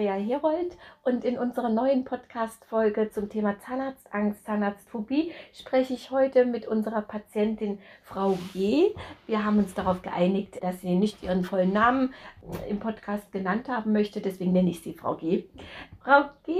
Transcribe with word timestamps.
Andrea 0.00 0.14
Herold 0.14 0.78
und 1.04 1.26
in 1.26 1.36
unserer 1.36 1.68
neuen 1.68 2.06
Podcast-Folge 2.06 3.10
zum 3.10 3.28
Thema 3.28 3.60
Zahnarztangst, 3.60 4.46
Zahnarztphobie 4.46 5.32
spreche 5.52 5.92
ich 5.92 6.10
heute 6.10 6.46
mit 6.46 6.66
unserer 6.66 7.02
Patientin 7.02 7.78
Frau 8.02 8.38
G. 8.54 8.94
Wir 9.26 9.44
haben 9.44 9.58
uns 9.58 9.74
darauf 9.74 10.00
geeinigt, 10.00 10.62
dass 10.62 10.80
sie 10.80 10.94
nicht 10.94 11.22
ihren 11.22 11.44
vollen 11.44 11.74
Namen 11.74 12.14
im 12.66 12.80
Podcast 12.80 13.30
genannt 13.30 13.68
haben 13.68 13.92
möchte, 13.92 14.22
deswegen 14.22 14.52
nenne 14.52 14.70
ich 14.70 14.80
sie 14.80 14.94
Frau 14.94 15.16
G. 15.16 15.44
Frau 16.02 16.30
G, 16.46 16.54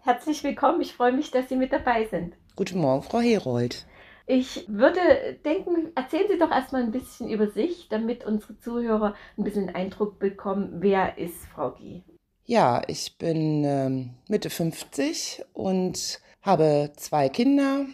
herzlich 0.00 0.42
willkommen. 0.42 0.80
Ich 0.80 0.94
freue 0.94 1.12
mich, 1.12 1.30
dass 1.30 1.50
Sie 1.50 1.56
mit 1.56 1.74
dabei 1.74 2.06
sind. 2.06 2.32
Guten 2.56 2.78
Morgen, 2.78 3.02
Frau 3.02 3.20
Herold. 3.20 3.84
Ich 4.26 4.64
würde 4.68 5.00
denken, 5.44 5.92
erzählen 5.94 6.28
Sie 6.30 6.38
doch 6.38 6.50
erstmal 6.50 6.82
ein 6.82 6.92
bisschen 6.92 7.28
über 7.28 7.48
sich, 7.48 7.90
damit 7.90 8.24
unsere 8.24 8.58
Zuhörer 8.58 9.14
ein 9.36 9.44
bisschen 9.44 9.74
Eindruck 9.74 10.18
bekommen, 10.18 10.76
wer 10.80 11.18
ist 11.18 11.44
Frau 11.44 11.72
G. 11.72 12.00
Ja, 12.48 12.80
ich 12.86 13.18
bin 13.18 13.64
ähm, 13.64 14.10
Mitte 14.28 14.50
50 14.50 15.42
und 15.52 16.20
habe 16.42 16.92
zwei 16.96 17.28
Kinder, 17.28 17.86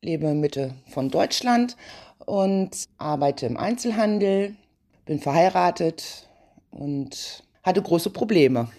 lebe 0.00 0.32
Mitte 0.32 0.74
von 0.88 1.10
Deutschland 1.10 1.76
und 2.24 2.88
arbeite 2.96 3.44
im 3.44 3.58
Einzelhandel, 3.58 4.56
bin 5.04 5.20
verheiratet 5.20 6.30
und 6.70 7.42
hatte 7.62 7.82
große 7.82 8.08
Probleme. 8.08 8.70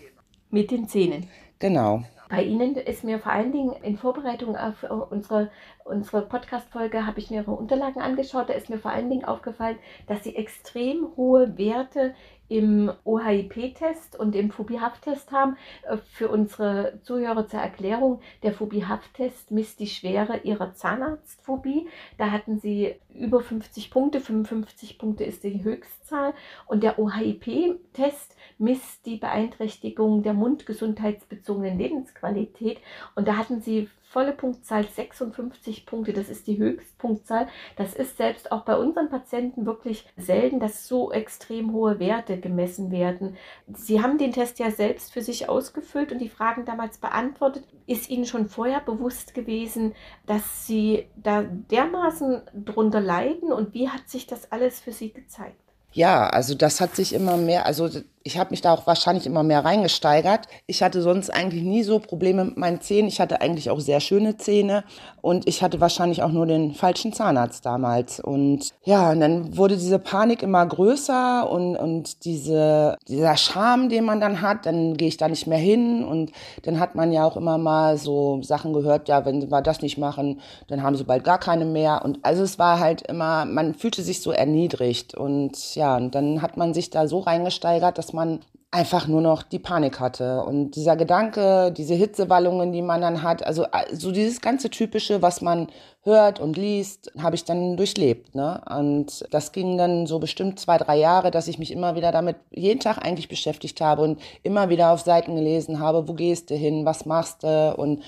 Mit 0.50 0.72
den 0.72 0.88
Zähnen. 0.88 1.28
Genau. 1.60 2.04
Bei 2.32 2.44
Ihnen 2.44 2.78
ist 2.78 3.04
mir 3.04 3.20
vor 3.20 3.34
allen 3.34 3.52
Dingen 3.52 3.74
in 3.84 3.98
Vorbereitung 3.98 4.56
auf 4.56 4.84
unsere, 5.10 5.52
unsere 5.84 6.22
Podcast-Folge 6.22 7.06
habe 7.06 7.20
ich 7.20 7.30
mir 7.30 7.42
Ihre 7.42 7.52
Unterlagen 7.52 8.00
angeschaut. 8.00 8.48
Da 8.48 8.54
ist 8.54 8.70
mir 8.70 8.78
vor 8.78 8.92
allen 8.92 9.10
Dingen 9.10 9.26
aufgefallen, 9.26 9.78
dass 10.08 10.24
Sie 10.24 10.38
extrem 10.38 11.10
hohe 11.18 11.58
Werte 11.58 12.16
im 12.52 12.92
OHIP-Test 13.06 14.18
und 14.18 14.34
im 14.36 14.50
Phobie-Haft-Test 14.50 15.34
haben. 15.34 15.58
Äh, 15.84 15.98
für 15.98 16.30
unsere 16.30 17.00
Zuhörer 17.02 17.48
zur 17.48 17.60
Erklärung, 17.60 18.22
der 18.44 18.54
Phobie-Haft-Test 18.54 19.52
misst 19.52 19.82
die 19.82 19.88
Schwere 19.88 20.38
ihrer 20.44 20.74
Zahnarztphobie. 20.74 21.88
Da 22.18 22.32
hatten 22.32 22.60
sie 22.60 22.96
über 23.14 23.42
50 23.42 23.90
Punkte, 23.90 24.22
55 24.22 25.00
Punkte 25.00 25.26
ist 25.26 25.44
die 25.44 25.64
Höchstzahl. 25.64 26.34
Und 26.66 26.84
der 26.84 26.98
OHIP-Test 26.98 28.36
misst 28.62 29.06
die 29.06 29.18
Beeinträchtigung 29.18 30.24
der 30.24 30.34
mundgesundheitsbezogenen 30.34 31.78
Lebensqualität. 31.78 32.80
Und 33.16 33.28
da 33.28 33.36
hatten 33.36 33.62
sie 33.62 33.90
volle 34.12 34.34
Punktzahl 34.34 34.86
56 34.86 35.86
Punkte. 35.86 36.12
Das 36.12 36.30
ist 36.30 36.46
die 36.46 36.58
Höchstpunktzahl. 36.58 37.48
Das 37.78 37.94
ist 37.94 38.18
selbst 38.18 38.52
auch 38.52 38.64
bei 38.64 38.78
unseren 38.78 39.10
Patienten 39.10 39.66
wirklich 39.66 40.06
selten, 40.18 40.60
dass 40.60 40.88
so 40.88 41.12
extrem 41.12 41.72
hohe 41.72 41.98
Werte 42.00 42.38
gemessen 42.38 42.92
werden. 42.92 43.38
Sie 43.74 44.02
haben 44.02 44.18
den 44.18 44.34
Test 44.34 44.60
ja 44.60 44.70
selbst 44.70 45.14
für 45.14 45.22
sich 45.22 45.48
ausgefüllt 45.48 46.12
und 46.12 46.20
die 46.20 46.30
Fragen 46.30 46.66
damals 46.66 46.98
beantwortet. 46.98 47.64
Ist 47.88 48.10
Ihnen 48.10 48.26
schon 48.26 48.48
vorher 48.48 48.82
bewusst 48.82 49.34
gewesen, 49.34 49.96
dass 50.26 50.68
Sie 50.68 51.08
da 51.16 51.44
dermaßen 51.44 52.42
drunter 52.54 53.00
leiden 53.02 53.54
und 53.54 53.74
wie 53.74 53.90
hat 53.90 54.10
sich 54.10 54.28
das 54.28 54.52
alles 54.52 54.82
für 54.82 54.92
Sie 54.92 55.14
gezeigt? 55.14 55.56
Ja, 55.94 56.28
also 56.28 56.56
das 56.56 56.80
hat 56.80 56.96
sich 56.96 57.14
immer 57.14 57.38
mehr, 57.38 57.66
also 57.66 57.90
ich 58.24 58.38
habe 58.38 58.52
mich 58.52 58.62
da 58.62 58.74
auch 58.74 58.86
wahrscheinlich 58.88 59.26
immer 59.26 59.44
mehr 59.44 59.66
reingesteigert. 59.66 60.48
Ich 60.68 60.84
hatte 60.84 61.02
sonst 61.02 61.30
eigentlich 61.30 61.64
nie 61.64 61.84
so 61.84 62.00
Probleme 62.00 62.46
mit 62.46 62.58
meinen 62.58 62.82
Zähnen. 62.82 63.08
Ich 63.08 63.20
hatte 63.20 63.42
eigentlich 63.42 63.70
auch 63.70 63.80
sehr 63.80 64.00
schöne 64.00 64.38
Zähne 64.38 64.84
und 65.22 65.48
ich 65.48 65.64
hatte 65.64 65.80
wahrscheinlich 65.82 66.22
auch 66.24 66.32
nur 66.32 66.46
den 66.46 66.74
falschen 66.74 67.14
Zahnarzt 67.14 67.66
damals. 67.66 68.20
Und 68.20 68.72
ja, 68.84 69.12
und 69.12 69.20
dann 69.20 69.58
wurde 69.58 69.76
diese 69.76 70.00
Panik 70.00 70.44
immer 70.44 70.66
größer 70.66 71.50
und, 71.50 71.76
und 71.76 72.26
diese, 72.26 72.98
dieser 73.08 73.38
Charme, 73.38 73.90
den 73.90 74.06
man 74.06 74.20
dann 74.20 74.42
hat, 74.42 74.66
dann 74.66 74.98
gehe 74.98 75.08
ich 75.08 75.18
da 75.18 75.28
nicht 75.28 75.48
mehr 75.48 75.58
hin 75.58 76.04
und 76.04 76.32
dann 76.64 76.80
hat 76.80 76.96
man 76.96 77.12
ja 77.12 77.26
auch 77.26 77.38
immer 77.38 77.58
mal 77.58 77.98
so 77.98 78.42
Sachen 78.44 78.74
gehört, 78.74 79.08
ja, 79.08 79.26
wenn 79.26 79.50
wir 79.50 79.62
das 79.62 79.82
nicht 79.82 79.98
machen, 79.98 80.42
dann 80.68 80.84
haben 80.84 80.96
sie 80.96 81.04
bald 81.04 81.24
gar 81.24 81.40
keine 81.40 81.66
mehr. 81.66 82.02
Und 82.04 82.20
also 82.24 82.44
es 82.44 82.60
war 82.60 82.80
halt 82.80 83.02
immer, 83.04 83.46
man 83.46 83.74
fühlte 83.74 84.02
sich 84.04 84.22
so 84.22 84.32
erniedrigt 84.32 85.16
und 85.16 85.76
ja, 85.76 85.98
und 85.98 86.14
dann 86.16 86.42
hat 86.42 86.58
man 86.58 86.74
sich 86.74 86.90
da 86.90 87.08
so 87.08 87.20
reingesteigert, 87.20 87.98
dass 87.98 88.11
man 88.14 88.40
einfach 88.74 89.06
nur 89.06 89.20
noch 89.20 89.44
die 89.44 89.60
Panik 89.60 90.00
hatte. 90.00 90.44
Und 90.44 90.72
dieser 90.72 90.96
Gedanke, 90.96 91.74
diese 91.76 91.94
Hitzewallungen, 91.94 92.72
die 92.72 92.82
man 92.82 93.02
dann 93.02 93.22
hat, 93.22 93.46
also 93.46 93.66
äh, 93.66 93.94
so 93.94 94.12
dieses 94.12 94.40
ganze 94.40 94.70
Typische, 94.70 95.22
was 95.22 95.42
man 95.42 95.68
hört 96.04 96.40
und 96.40 96.56
liest, 96.56 97.12
habe 97.22 97.36
ich 97.36 97.44
dann 97.44 97.76
durchlebt. 97.76 98.34
Ne? 98.34 98.62
Und 98.74 99.26
das 99.30 99.52
ging 99.52 99.78
dann 99.78 100.08
so 100.08 100.20
bestimmt 100.20 100.58
zwei, 100.58 100.78
drei 100.78 100.98
Jahre, 100.98 101.32
dass 101.32 101.50
ich 101.50 101.60
mich 101.60 101.72
immer 101.72 101.96
wieder 101.96 102.14
damit 102.14 102.38
jeden 102.50 102.80
Tag 102.80 102.98
eigentlich 102.98 103.28
beschäftigt 103.28 103.82
habe 103.82 104.04
und 104.04 104.22
immer 104.42 104.70
wieder 104.70 104.92
auf 104.92 105.02
Seiten 105.02 105.36
gelesen 105.36 105.80
habe, 105.80 106.08
wo 106.08 106.14
gehst 106.14 106.50
du 106.50 106.56
hin, 106.56 106.86
was 106.86 107.06
machst 107.06 107.44
du 107.44 107.76
und 107.76 108.02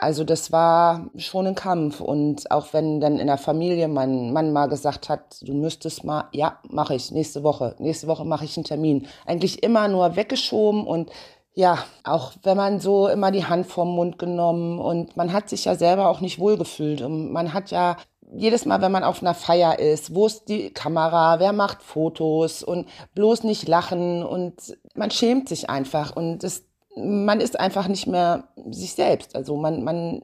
also 0.00 0.24
das 0.24 0.52
war 0.52 1.10
schon 1.16 1.46
ein 1.46 1.54
Kampf. 1.54 2.00
Und 2.00 2.50
auch 2.50 2.72
wenn 2.72 3.00
dann 3.00 3.18
in 3.18 3.26
der 3.26 3.38
Familie 3.38 3.88
mein 3.88 4.32
Mann 4.32 4.52
mal 4.52 4.66
gesagt 4.66 5.08
hat, 5.08 5.36
du 5.42 5.54
müsstest 5.54 6.04
mal, 6.04 6.24
ja, 6.32 6.58
mache 6.68 6.94
ich, 6.94 7.10
nächste 7.10 7.42
Woche. 7.42 7.74
Nächste 7.78 8.06
Woche 8.06 8.24
mache 8.24 8.44
ich 8.44 8.56
einen 8.56 8.64
Termin. 8.64 9.06
Eigentlich 9.26 9.62
immer 9.62 9.88
nur 9.88 10.16
weggeschoben 10.16 10.86
und 10.86 11.10
ja, 11.54 11.78
auch 12.04 12.32
wenn 12.42 12.56
man 12.56 12.80
so 12.80 13.08
immer 13.08 13.30
die 13.30 13.44
Hand 13.44 13.66
vorm 13.66 13.90
Mund 13.94 14.18
genommen 14.18 14.78
und 14.78 15.16
man 15.16 15.32
hat 15.34 15.50
sich 15.50 15.66
ja 15.66 15.74
selber 15.74 16.08
auch 16.08 16.20
nicht 16.20 16.38
wohlgefühlt. 16.38 17.02
Und 17.02 17.30
man 17.30 17.52
hat 17.52 17.70
ja 17.70 17.96
jedes 18.34 18.64
Mal, 18.64 18.80
wenn 18.80 18.92
man 18.92 19.04
auf 19.04 19.22
einer 19.22 19.34
Feier 19.34 19.78
ist, 19.78 20.14
wo 20.14 20.26
ist 20.26 20.48
die 20.48 20.70
Kamera, 20.70 21.38
wer 21.38 21.52
macht 21.52 21.82
Fotos 21.82 22.62
und 22.62 22.88
bloß 23.14 23.44
nicht 23.44 23.68
lachen 23.68 24.22
und 24.22 24.76
man 24.94 25.10
schämt 25.10 25.48
sich 25.48 25.68
einfach 25.68 26.16
und 26.16 26.38
das 26.42 26.64
man 26.96 27.40
ist 27.40 27.58
einfach 27.58 27.88
nicht 27.88 28.06
mehr 28.06 28.44
sich 28.70 28.94
selbst. 28.94 29.34
Also 29.34 29.56
man, 29.56 29.82
man, 29.82 30.22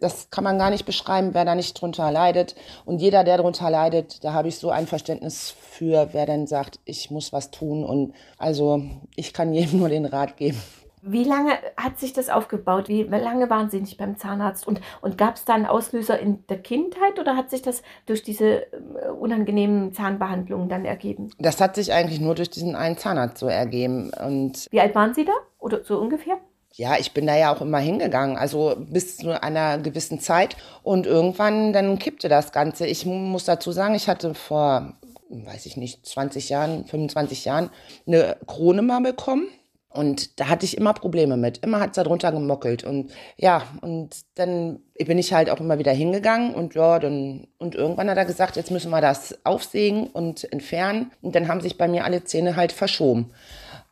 das 0.00 0.30
kann 0.30 0.44
man 0.44 0.58
gar 0.58 0.70
nicht 0.70 0.86
beschreiben, 0.86 1.30
wer 1.32 1.44
da 1.44 1.54
nicht 1.54 1.80
drunter 1.80 2.10
leidet. 2.10 2.54
Und 2.84 3.00
jeder, 3.00 3.24
der 3.24 3.38
drunter 3.38 3.70
leidet, 3.70 4.24
da 4.24 4.32
habe 4.32 4.48
ich 4.48 4.58
so 4.58 4.70
ein 4.70 4.86
Verständnis 4.86 5.50
für, 5.50 6.08
wer 6.12 6.26
dann 6.26 6.46
sagt, 6.46 6.80
ich 6.84 7.10
muss 7.10 7.32
was 7.32 7.50
tun. 7.50 7.84
Und 7.84 8.14
also 8.38 8.82
ich 9.16 9.32
kann 9.32 9.52
jedem 9.52 9.78
nur 9.80 9.88
den 9.88 10.06
Rat 10.06 10.36
geben. 10.36 10.60
Wie 11.04 11.24
lange 11.24 11.54
hat 11.76 11.98
sich 11.98 12.12
das 12.12 12.28
aufgebaut? 12.28 12.88
Wie 12.88 13.02
lange 13.02 13.50
waren 13.50 13.68
Sie 13.70 13.80
nicht 13.80 13.98
beim 13.98 14.16
Zahnarzt? 14.16 14.68
Und, 14.68 14.80
und 15.00 15.18
gab 15.18 15.34
es 15.34 15.44
da 15.44 15.54
einen 15.54 15.66
Auslöser 15.66 16.20
in 16.20 16.46
der 16.46 16.62
Kindheit 16.62 17.18
oder 17.18 17.36
hat 17.36 17.50
sich 17.50 17.60
das 17.60 17.82
durch 18.06 18.22
diese 18.22 18.72
äh, 18.72 19.08
unangenehmen 19.18 19.92
Zahnbehandlungen 19.92 20.68
dann 20.68 20.84
ergeben? 20.84 21.32
Das 21.40 21.60
hat 21.60 21.74
sich 21.74 21.92
eigentlich 21.92 22.20
nur 22.20 22.36
durch 22.36 22.50
diesen 22.50 22.76
einen 22.76 22.96
Zahnarzt 22.98 23.38
so 23.38 23.48
ergeben. 23.48 24.12
Und 24.24 24.68
Wie 24.70 24.80
alt 24.80 24.94
waren 24.94 25.12
Sie 25.12 25.24
da? 25.24 25.32
Oder 25.62 25.84
so 25.84 25.98
ungefähr? 25.98 26.38
Ja, 26.74 26.96
ich 26.98 27.12
bin 27.12 27.26
da 27.26 27.36
ja 27.36 27.54
auch 27.54 27.60
immer 27.60 27.78
hingegangen, 27.78 28.36
also 28.36 28.74
bis 28.78 29.18
zu 29.18 29.40
einer 29.40 29.78
gewissen 29.78 30.20
Zeit. 30.20 30.56
Und 30.82 31.06
irgendwann 31.06 31.72
dann 31.72 31.98
kippte 31.98 32.28
das 32.28 32.52
Ganze. 32.52 32.86
Ich 32.86 33.06
muss 33.06 33.44
dazu 33.44 33.72
sagen, 33.72 33.94
ich 33.94 34.08
hatte 34.08 34.34
vor, 34.34 34.94
weiß 35.28 35.66
ich 35.66 35.76
nicht, 35.76 36.04
20 36.04 36.48
Jahren, 36.48 36.86
25 36.86 37.44
Jahren 37.44 37.70
eine 38.06 38.36
Krone 38.46 38.82
mal 38.82 39.00
bekommen. 39.00 39.48
Und 39.90 40.40
da 40.40 40.48
hatte 40.48 40.64
ich 40.64 40.78
immer 40.78 40.94
Probleme 40.94 41.36
mit. 41.36 41.58
Immer 41.58 41.78
hat 41.78 41.90
es 41.90 41.96
da 41.96 42.04
drunter 42.04 42.32
gemockelt. 42.32 42.82
Und 42.82 43.12
ja, 43.36 43.62
und 43.82 44.16
dann 44.34 44.80
bin 44.96 45.18
ich 45.18 45.34
halt 45.34 45.50
auch 45.50 45.60
immer 45.60 45.78
wieder 45.78 45.92
hingegangen 45.92 46.54
und 46.54 46.74
ja, 46.74 46.98
dann, 46.98 47.46
und 47.58 47.74
irgendwann 47.74 48.08
hat 48.08 48.16
er 48.16 48.24
gesagt, 48.24 48.56
jetzt 48.56 48.70
müssen 48.70 48.90
wir 48.90 49.02
das 49.02 49.38
aufsägen 49.44 50.06
und 50.06 50.50
entfernen. 50.50 51.12
Und 51.20 51.34
dann 51.34 51.48
haben 51.48 51.60
sich 51.60 51.76
bei 51.76 51.88
mir 51.88 52.04
alle 52.04 52.24
Zähne 52.24 52.56
halt 52.56 52.72
verschoben. 52.72 53.32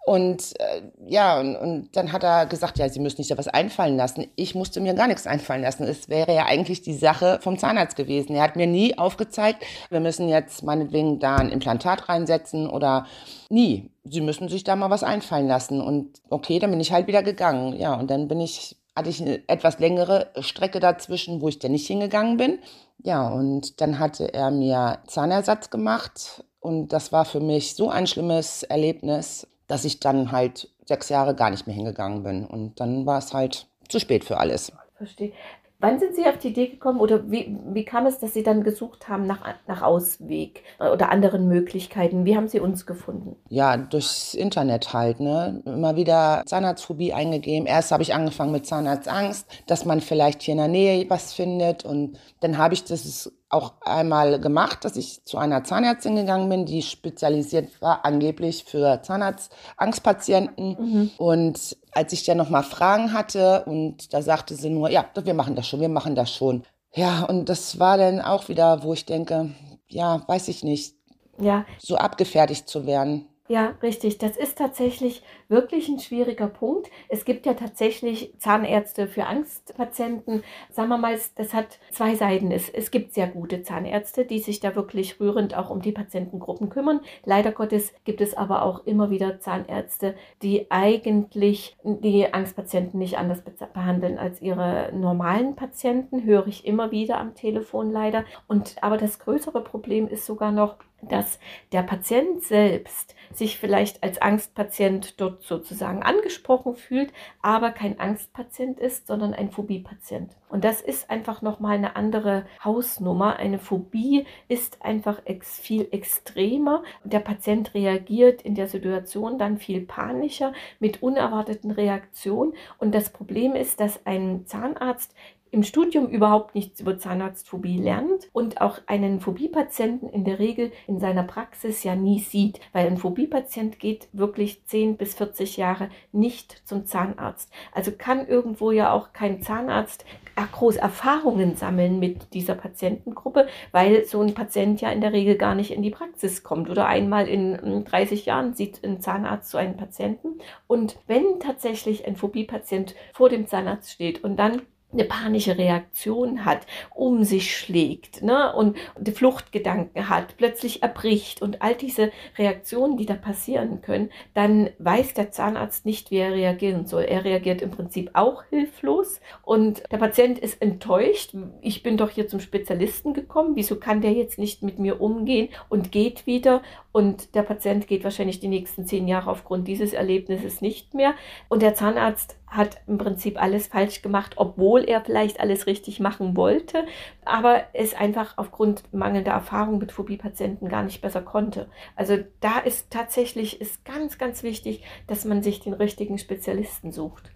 Und 0.03 0.59
äh, 0.59 0.83
ja, 1.07 1.39
und, 1.39 1.57
und 1.57 1.97
dann 1.97 2.13
hat 2.13 2.25
er 2.25 2.47
gesagt, 2.47 2.79
ja, 2.79 2.89
Sie 2.89 3.01
müssen 3.01 3.19
sich 3.19 3.29
da 3.29 3.37
was 3.37 3.49
einfallen 3.49 3.97
lassen. 3.97 4.27
Ich 4.35 4.55
musste 4.55 4.81
mir 4.81 4.95
gar 4.95 5.07
nichts 5.07 5.27
einfallen 5.27 5.63
lassen. 5.63 5.85
Es 5.85 6.09
wäre 6.09 6.35
ja 6.35 6.47
eigentlich 6.47 6.81
die 6.81 6.95
Sache 6.95 7.39
vom 7.43 7.59
Zahnarzt 7.59 7.97
gewesen. 7.97 8.35
Er 8.35 8.43
hat 8.43 8.57
mir 8.57 8.67
nie 8.67 8.97
aufgezeigt, 8.97 9.63
wir 9.91 10.01
müssen 10.01 10.29
jetzt 10.29 10.63
meinetwegen 10.63 11.19
da 11.19 11.37
ein 11.37 11.51
Implantat 11.51 12.09
reinsetzen 12.09 12.69
oder 12.69 13.07
nie. 13.51 13.91
Sie 14.05 14.23
müssen 14.23 14.49
sich 14.49 14.65
da 14.65 14.75
mal 14.75 14.91
was 14.91 15.05
einfallen 15.05 15.49
lassen. 15.49 15.83
Und 15.83 16.21
okay, 16.31 16.59
dann 16.59 16.71
bin 16.71 16.81
ich 16.81 16.93
halt 16.93 17.07
wieder 17.07 17.23
gegangen. 17.23 17.79
Ja, 17.79 17.95
und 17.95 18.11
dann 18.11 18.27
bin 18.27 18.41
ich, 18.41 18.77
hatte 18.97 19.11
ich 19.11 19.21
eine 19.21 19.47
etwas 19.49 19.81
längere 19.81 20.31
Strecke 20.41 20.81
dazwischen, 20.81 21.43
wo 21.43 21.49
ich 21.49 21.59
dann 21.59 21.73
nicht 21.73 21.87
hingegangen 21.87 22.39
bin. 22.39 22.59
Ja, 23.03 23.29
und 23.29 23.83
dann 23.83 23.99
hatte 23.99 24.33
er 24.33 24.51
mir 24.51 25.01
Zahnersatz 25.07 25.69
gemacht. 25.69 26.43
Und 26.59 26.89
das 26.89 27.13
war 27.13 27.27
für 27.27 27.41
mich 27.41 27.75
so 27.75 27.91
ein 27.91 28.07
schlimmes 28.07 28.63
Erlebnis 28.63 29.47
dass 29.71 29.85
ich 29.85 30.01
dann 30.01 30.33
halt 30.33 30.69
sechs 30.85 31.09
Jahre 31.09 31.35
gar 31.35 31.51
nicht 31.51 31.67
mehr 31.67 31.77
hingegangen 31.77 32.23
bin. 32.25 32.45
Und 32.45 32.81
dann 32.81 33.07
war 33.07 33.19
es 33.19 33.33
halt 33.33 33.69
zu 33.89 34.01
spät 34.01 34.25
für 34.25 34.39
alles. 34.39 34.73
Verstehe. 34.97 35.33
Wann 35.79 35.99
sind 35.99 36.15
Sie 36.15 36.27
auf 36.27 36.37
die 36.37 36.49
Idee 36.49 36.67
gekommen 36.67 37.01
oder 37.01 37.31
wie, 37.31 37.57
wie 37.73 37.87
kam 37.87 38.05
es, 38.05 38.19
dass 38.19 38.35
Sie 38.35 38.43
dann 38.43 38.65
gesucht 38.65 39.09
haben 39.09 39.27
nach, 39.27 39.41
nach 39.67 39.81
Ausweg 39.81 40.63
oder 40.79 41.11
anderen 41.11 41.49
Möglichkeiten? 41.49 42.27
Wie 42.27 42.37
haben 42.37 42.49
Sie 42.49 42.61
uns 42.61 42.85
gefunden? 42.85 43.37
Ja, 43.49 43.79
durchs 43.79 44.35
Internet 44.35 44.93
halt, 44.93 45.21
ne? 45.21 45.63
Immer 45.65 45.97
wieder 45.97 46.43
Zahnarztphobie 46.45 47.15
eingegeben. 47.15 47.67
Erst 47.67 47.93
habe 47.93 48.03
ich 48.03 48.13
angefangen 48.13 48.53
mit 48.53 48.67
Zahnarztangst, 48.67 49.47
dass 49.69 49.87
man 49.87 50.03
vielleicht 50.03 50.43
hier 50.43 50.53
in 50.53 50.59
der 50.59 50.69
Nähe 50.69 51.09
was 51.09 51.33
findet 51.33 51.87
und 51.87 52.19
dann 52.41 52.59
habe 52.59 52.75
ich 52.75 52.85
das 52.85 53.33
auch 53.51 53.75
einmal 53.81 54.41
gemacht, 54.41 54.85
dass 54.85 54.97
ich 54.97 55.25
zu 55.25 55.37
einer 55.37 55.65
Zahnärztin 55.65 56.15
gegangen 56.15 56.49
bin, 56.49 56.67
die 56.67 56.83
spezialisiert 56.83 57.83
war 57.83 58.05
angeblich 58.05 58.65
für 58.65 59.03
Zahnarztangstpatienten. 59.03 60.77
Mhm. 60.79 61.11
Und 61.19 61.77
als 61.93 62.13
ich 62.13 62.25
dann 62.25 62.39
nochmal 62.39 62.63
Fragen 62.63 63.13
hatte 63.13 63.65
und 63.67 64.15
da 64.15 64.23
sagte 64.23 64.55
sie 64.55 64.71
nur, 64.71 64.89
ja, 64.89 65.05
wir 65.15 65.35
machen 65.35 65.57
das 65.57 65.67
schon, 65.67 65.81
wir 65.81 65.89
machen 65.89 66.15
das 66.15 66.33
schon. 66.33 66.63
Ja, 66.95 67.25
und 67.25 67.49
das 67.49 67.79
war 67.79 67.99
dann 67.99 68.21
auch 68.21 68.49
wieder, 68.49 68.83
wo 68.85 68.93
ich 68.93 69.05
denke, 69.05 69.51
ja, 69.89 70.23
weiß 70.27 70.49
ich 70.49 70.63
nicht, 70.63 70.95
ja. 71.39 71.65
so 71.79 71.97
abgefertigt 71.97 72.69
zu 72.69 72.87
werden. 72.87 73.27
Ja, 73.51 73.75
richtig. 73.83 74.19
Das 74.19 74.37
ist 74.37 74.59
tatsächlich 74.59 75.25
wirklich 75.49 75.89
ein 75.89 75.99
schwieriger 75.99 76.47
Punkt. 76.47 76.89
Es 77.09 77.25
gibt 77.25 77.47
ja 77.47 77.55
tatsächlich 77.55 78.33
Zahnärzte 78.39 79.09
für 79.09 79.27
Angstpatienten. 79.27 80.45
Sagen 80.71 80.89
wir 80.89 80.99
mal, 80.99 81.19
das 81.35 81.53
hat 81.53 81.81
zwei 81.91 82.15
Seiten. 82.15 82.53
Es, 82.53 82.69
es 82.69 82.93
gibt 82.93 83.13
sehr 83.13 83.27
gute 83.27 83.63
Zahnärzte, 83.65 84.25
die 84.25 84.39
sich 84.39 84.61
da 84.61 84.77
wirklich 84.77 85.19
rührend 85.19 85.57
auch 85.57 85.69
um 85.71 85.83
die 85.83 85.91
Patientengruppen 85.91 86.69
kümmern. 86.69 87.01
Leider 87.25 87.51
Gottes 87.51 87.93
gibt 88.05 88.21
es 88.21 88.37
aber 88.37 88.63
auch 88.63 88.87
immer 88.87 89.11
wieder 89.11 89.41
Zahnärzte, 89.41 90.15
die 90.43 90.71
eigentlich 90.71 91.77
die 91.83 92.33
Angstpatienten 92.33 93.01
nicht 93.01 93.19
anders 93.19 93.43
behandeln 93.75 94.17
als 94.17 94.41
ihre 94.41 94.93
normalen 94.95 95.57
Patienten. 95.57 96.23
Höre 96.23 96.47
ich 96.47 96.65
immer 96.65 96.93
wieder 96.93 97.19
am 97.19 97.35
Telefon 97.35 97.91
leider. 97.91 98.25
Und 98.47 98.77
aber 98.81 98.97
das 98.97 99.19
größere 99.19 99.65
Problem 99.65 100.07
ist 100.07 100.25
sogar 100.25 100.53
noch, 100.53 100.77
dass 101.03 101.39
der 101.73 101.83
Patient 101.83 102.43
selbst 102.43 103.15
sich 103.33 103.59
vielleicht 103.59 104.03
als 104.03 104.21
Angstpatient 104.21 105.21
dort 105.21 105.43
sozusagen 105.43 106.03
angesprochen 106.03 106.75
fühlt, 106.75 107.13
aber 107.43 107.71
kein 107.71 108.01
Angstpatient 108.01 108.81
ist, 108.81 109.07
sondern 109.07 109.35
ein 109.35 109.51
Phobie-Patient. 109.51 110.37
Und 110.49 110.65
das 110.65 110.81
ist 110.81 111.11
einfach 111.11 111.43
nochmal 111.43 111.77
eine 111.77 111.95
andere 111.95 112.45
Hausnummer. 112.65 113.37
Eine 113.37 113.61
Phobie 113.61 114.27
ist 114.49 114.83
einfach 114.85 115.23
ex 115.27 115.61
viel 115.61 115.87
extremer. 115.93 116.83
Der 117.05 117.21
Patient 117.21 117.73
reagiert 117.75 118.43
in 118.43 118.57
der 118.57 118.67
Situation 118.67 119.39
dann 119.39 119.59
viel 119.59 119.83
panischer 119.83 120.53
mit 120.81 121.03
unerwarteten 121.03 121.71
Reaktionen. 121.71 122.55
Und 122.79 122.95
das 122.97 123.11
Problem 123.11 123.55
ist, 123.55 123.79
dass 123.79 124.05
ein 124.07 124.45
Zahnarzt 124.47 125.15
im 125.51 125.63
Studium 125.63 126.09
überhaupt 126.09 126.55
nichts 126.55 126.81
über 126.81 126.99
Zahnarztphobie 126.99 127.79
lernt 127.79 128.29
und 128.33 128.61
auch 128.61 128.79
einen 128.87 129.21
Phobie-Patienten 129.21 130.09
in 130.09 130.25
der 130.25 130.39
Regel 130.39 130.73
in 130.87 131.01
seiner 131.01 131.25
Praxis 131.25 131.83
ja 131.85 131.97
nie 131.97 132.21
sieht, 132.21 132.61
weil 132.73 132.87
ein 132.87 132.99
Phobie-Patient 132.99 133.79
geht 133.79 134.09
wirklich 134.13 134.65
10 134.67 134.97
bis 134.97 135.15
40 135.15 135.57
Jahre 135.57 135.89
nicht 136.13 136.67
zum 136.67 136.87
Zahnarzt. 136.87 137.51
Also 137.73 137.93
kann 137.93 138.27
irgendwo 138.27 138.71
ja 138.71 138.93
auch 138.93 139.13
kein 139.13 139.43
Zahnarzt 139.43 140.05
groß 140.53 140.77
Erfahrungen 140.77 141.55
sammeln 141.57 141.99
mit 141.99 142.33
dieser 142.33 142.55
Patientengruppe, 142.55 143.47
weil 143.73 144.05
so 144.05 144.23
ein 144.23 144.35
Patient 144.35 144.81
ja 144.81 144.91
in 144.91 145.01
der 145.01 145.13
Regel 145.13 145.37
gar 145.37 145.55
nicht 145.55 145.71
in 145.71 145.83
die 145.83 145.91
Praxis 145.91 146.43
kommt 146.43 146.71
oder 146.71 146.87
einmal 146.87 147.29
in 147.29 147.85
30 147.85 148.27
Jahren 148.27 148.55
sieht 148.55 148.83
ein 148.85 149.01
Zahnarzt 149.01 149.51
so 149.51 149.59
einen 149.59 149.77
Patienten. 149.77 150.41
Und 150.67 150.99
wenn 151.07 151.41
tatsächlich 151.41 152.07
ein 152.07 152.17
Phobie-Patient 152.17 152.95
vor 153.13 153.29
dem 153.29 153.47
Zahnarzt 153.47 153.91
steht 153.91 154.25
und 154.25 154.37
dann 154.37 154.63
eine 154.93 155.05
panische 155.05 155.57
Reaktion 155.57 156.45
hat, 156.45 156.67
um 156.95 157.25
sich 157.25 157.57
schlägt 157.57 158.23
ne? 158.23 158.53
und 158.55 158.77
die 158.99 159.13
Fluchtgedanken 159.13 160.09
hat, 160.09 160.37
plötzlich 160.37 160.83
erbricht 160.83 161.43
und 161.43 161.63
all 161.63 161.75
diese 161.75 162.11
Reaktionen, 162.37 162.97
die 162.97 163.07
da 163.07 163.15
passieren 163.15 163.83
können, 163.83 164.11
dann 164.35 164.71
weiß 164.79 165.15
der 165.15 165.31
Zahnarzt 165.31 165.87
nicht, 165.87 166.11
wie 166.11 166.19
er 166.19 166.33
reagieren 166.33 166.87
soll. 166.87 167.05
Er 167.05 167.25
reagiert 167.25 167.63
im 167.63 167.71
Prinzip 167.71 168.11
auch 168.15 168.43
hilflos 168.51 169.21
und 169.43 169.83
der 169.93 169.99
Patient 169.99 170.39
ist 170.39 170.61
enttäuscht. 170.61 171.35
Ich 171.61 171.83
bin 171.83 171.97
doch 171.97 172.11
hier 172.11 172.27
zum 172.27 172.41
Spezialisten 172.41 173.15
gekommen. 173.15 173.53
Wieso 173.55 173.77
kann 173.77 174.01
der 174.01 174.13
jetzt 174.13 174.39
nicht 174.39 174.63
mit 174.63 174.79
mir 174.79 175.01
umgehen 175.01 175.49
und 175.69 175.93
geht 175.93 176.27
wieder? 176.27 176.63
Und 176.93 177.35
der 177.37 177.43
Patient 177.43 177.87
geht 177.87 178.03
wahrscheinlich 178.03 178.41
die 178.41 178.49
nächsten 178.49 178.87
zehn 178.87 179.07
Jahre 179.07 179.31
aufgrund 179.31 179.69
dieses 179.69 179.93
Erlebnisses 179.93 180.61
nicht 180.61 180.95
mehr. 180.95 181.15
Und 181.49 181.63
der 181.63 181.75
Zahnarzt 181.75 182.40
hat 182.51 182.81
im 182.87 182.99
Prinzip 182.99 183.41
alles 183.41 183.69
falsch 183.69 184.03
gemacht, 184.03 184.35
obwohl 184.37 184.83
er 184.85 185.01
vielleicht 185.01 185.41
alles 185.41 185.67
richtig 185.67 186.01
machen 186.01 186.37
wollte, 186.37 186.85
aber 187.25 187.63
es 187.73 187.95
einfach 187.95 188.37
aufgrund 188.37 188.83
mangelnder 188.93 189.33
Erfahrung 189.33 189.79
mit 189.79 189.93
Phobie-Patienten 189.93 190.69
gar 190.69 190.83
nicht 190.83 191.01
besser 191.01 191.23
konnte. 191.23 191.69
Also 191.95 192.19
da 192.41 192.59
ist 192.59 192.91
tatsächlich 192.91 193.61
ist 193.61 193.85
ganz, 193.85 194.19
ganz 194.19 194.43
wichtig, 194.43 194.83
dass 195.07 195.25
man 195.25 195.43
sich 195.43 195.61
den 195.61 195.75
richtigen 195.75 196.19
Spezialisten 196.19 196.91
sucht. 196.91 197.31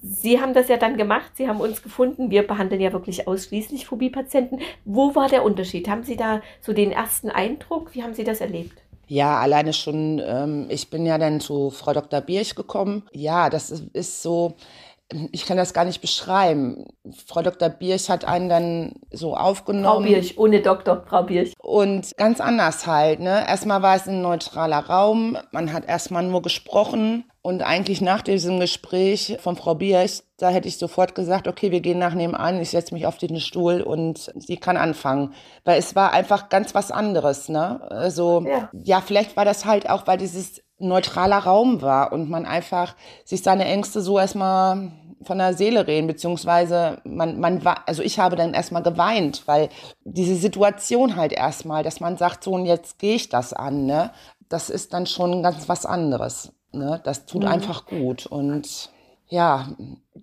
Sie 0.00 0.40
haben 0.40 0.52
das 0.52 0.68
ja 0.68 0.76
dann 0.76 0.96
gemacht, 0.96 1.32
Sie 1.36 1.48
haben 1.48 1.60
uns 1.60 1.82
gefunden. 1.82 2.30
Wir 2.30 2.44
behandeln 2.44 2.80
ja 2.80 2.92
wirklich 2.92 3.28
ausschließlich 3.28 3.86
Phobie-Patienten. 3.86 4.58
Wo 4.84 5.14
war 5.14 5.28
der 5.28 5.44
Unterschied? 5.44 5.88
Haben 5.88 6.02
Sie 6.02 6.16
da 6.16 6.40
so 6.60 6.72
den 6.72 6.90
ersten 6.90 7.30
Eindruck? 7.30 7.94
Wie 7.94 8.02
haben 8.02 8.14
Sie 8.14 8.24
das 8.24 8.40
erlebt? 8.40 8.82
Ja, 9.12 9.40
alleine 9.40 9.74
schon, 9.74 10.22
ähm, 10.24 10.68
ich 10.70 10.88
bin 10.88 11.04
ja 11.04 11.18
dann 11.18 11.38
zu 11.38 11.68
Frau 11.68 11.92
Dr. 11.92 12.22
Birch 12.22 12.54
gekommen. 12.54 13.02
Ja, 13.12 13.50
das 13.50 13.70
ist, 13.70 13.84
ist 13.92 14.22
so, 14.22 14.54
ich 15.32 15.46
kann 15.46 15.56
das 15.56 15.74
gar 15.74 15.84
nicht 15.84 16.00
beschreiben. 16.00 16.86
Frau 17.26 17.42
Dr. 17.42 17.68
Birch 17.68 18.08
hat 18.08 18.24
einen 18.24 18.48
dann 18.48 18.92
so 19.10 19.36
aufgenommen. 19.36 20.04
Frau 20.04 20.12
Birch, 20.12 20.38
ohne 20.38 20.60
Doktor, 20.60 21.04
Frau 21.06 21.22
Birch. 21.22 21.54
Und 21.58 22.16
ganz 22.16 22.40
anders 22.40 22.86
halt, 22.86 23.20
ne? 23.20 23.46
Erstmal 23.46 23.82
war 23.82 23.96
es 23.96 24.06
ein 24.06 24.22
neutraler 24.22 24.78
Raum. 24.78 25.36
Man 25.50 25.72
hat 25.72 25.86
erstmal 25.86 26.22
nur 26.22 26.42
gesprochen. 26.42 27.24
Und 27.44 27.62
eigentlich 27.62 28.00
nach 28.00 28.22
diesem 28.22 28.60
Gespräch 28.60 29.36
von 29.40 29.56
Frau 29.56 29.74
Birch, 29.74 30.22
da 30.38 30.50
hätte 30.50 30.68
ich 30.68 30.78
sofort 30.78 31.16
gesagt, 31.16 31.48
okay, 31.48 31.72
wir 31.72 31.80
gehen 31.80 31.98
nach 31.98 32.14
nebenan, 32.14 32.60
ich 32.60 32.70
setze 32.70 32.94
mich 32.94 33.04
auf 33.04 33.18
den 33.18 33.40
Stuhl 33.40 33.80
und 33.80 34.32
sie 34.36 34.58
kann 34.58 34.76
anfangen. 34.76 35.34
Weil 35.64 35.78
es 35.80 35.96
war 35.96 36.12
einfach 36.12 36.50
ganz 36.50 36.72
was 36.72 36.92
anderes, 36.92 37.48
ne? 37.48 37.80
Also, 37.90 38.44
ja, 38.46 38.70
ja 38.72 39.00
vielleicht 39.00 39.36
war 39.36 39.44
das 39.44 39.64
halt 39.64 39.90
auch, 39.90 40.06
weil 40.06 40.18
dieses 40.18 40.62
neutraler 40.82 41.38
Raum 41.38 41.80
war 41.80 42.12
und 42.12 42.28
man 42.28 42.44
einfach 42.44 42.94
sich 43.24 43.42
seine 43.42 43.64
Ängste 43.64 44.00
so 44.00 44.18
erstmal 44.18 44.92
von 45.24 45.38
der 45.38 45.54
Seele 45.54 45.86
reden, 45.86 46.06
beziehungsweise 46.06 47.00
man, 47.04 47.40
man 47.40 47.64
war, 47.64 47.86
also 47.86 48.02
ich 48.02 48.18
habe 48.18 48.36
dann 48.36 48.54
erstmal 48.54 48.82
geweint, 48.82 49.42
weil 49.46 49.68
diese 50.04 50.36
Situation 50.36 51.16
halt 51.16 51.32
erstmal, 51.32 51.82
dass 51.82 52.00
man 52.00 52.16
sagt, 52.16 52.44
so 52.44 52.52
und 52.52 52.66
jetzt 52.66 52.98
gehe 52.98 53.14
ich 53.14 53.28
das 53.28 53.52
an, 53.52 53.86
ne? 53.86 54.10
Das 54.48 54.68
ist 54.68 54.92
dann 54.92 55.06
schon 55.06 55.42
ganz 55.42 55.68
was 55.68 55.86
anderes. 55.86 56.52
Ne? 56.72 57.00
Das 57.04 57.26
tut 57.26 57.42
mhm. 57.42 57.48
einfach 57.48 57.86
gut. 57.86 58.26
Und 58.26 58.90
ja, 59.28 59.68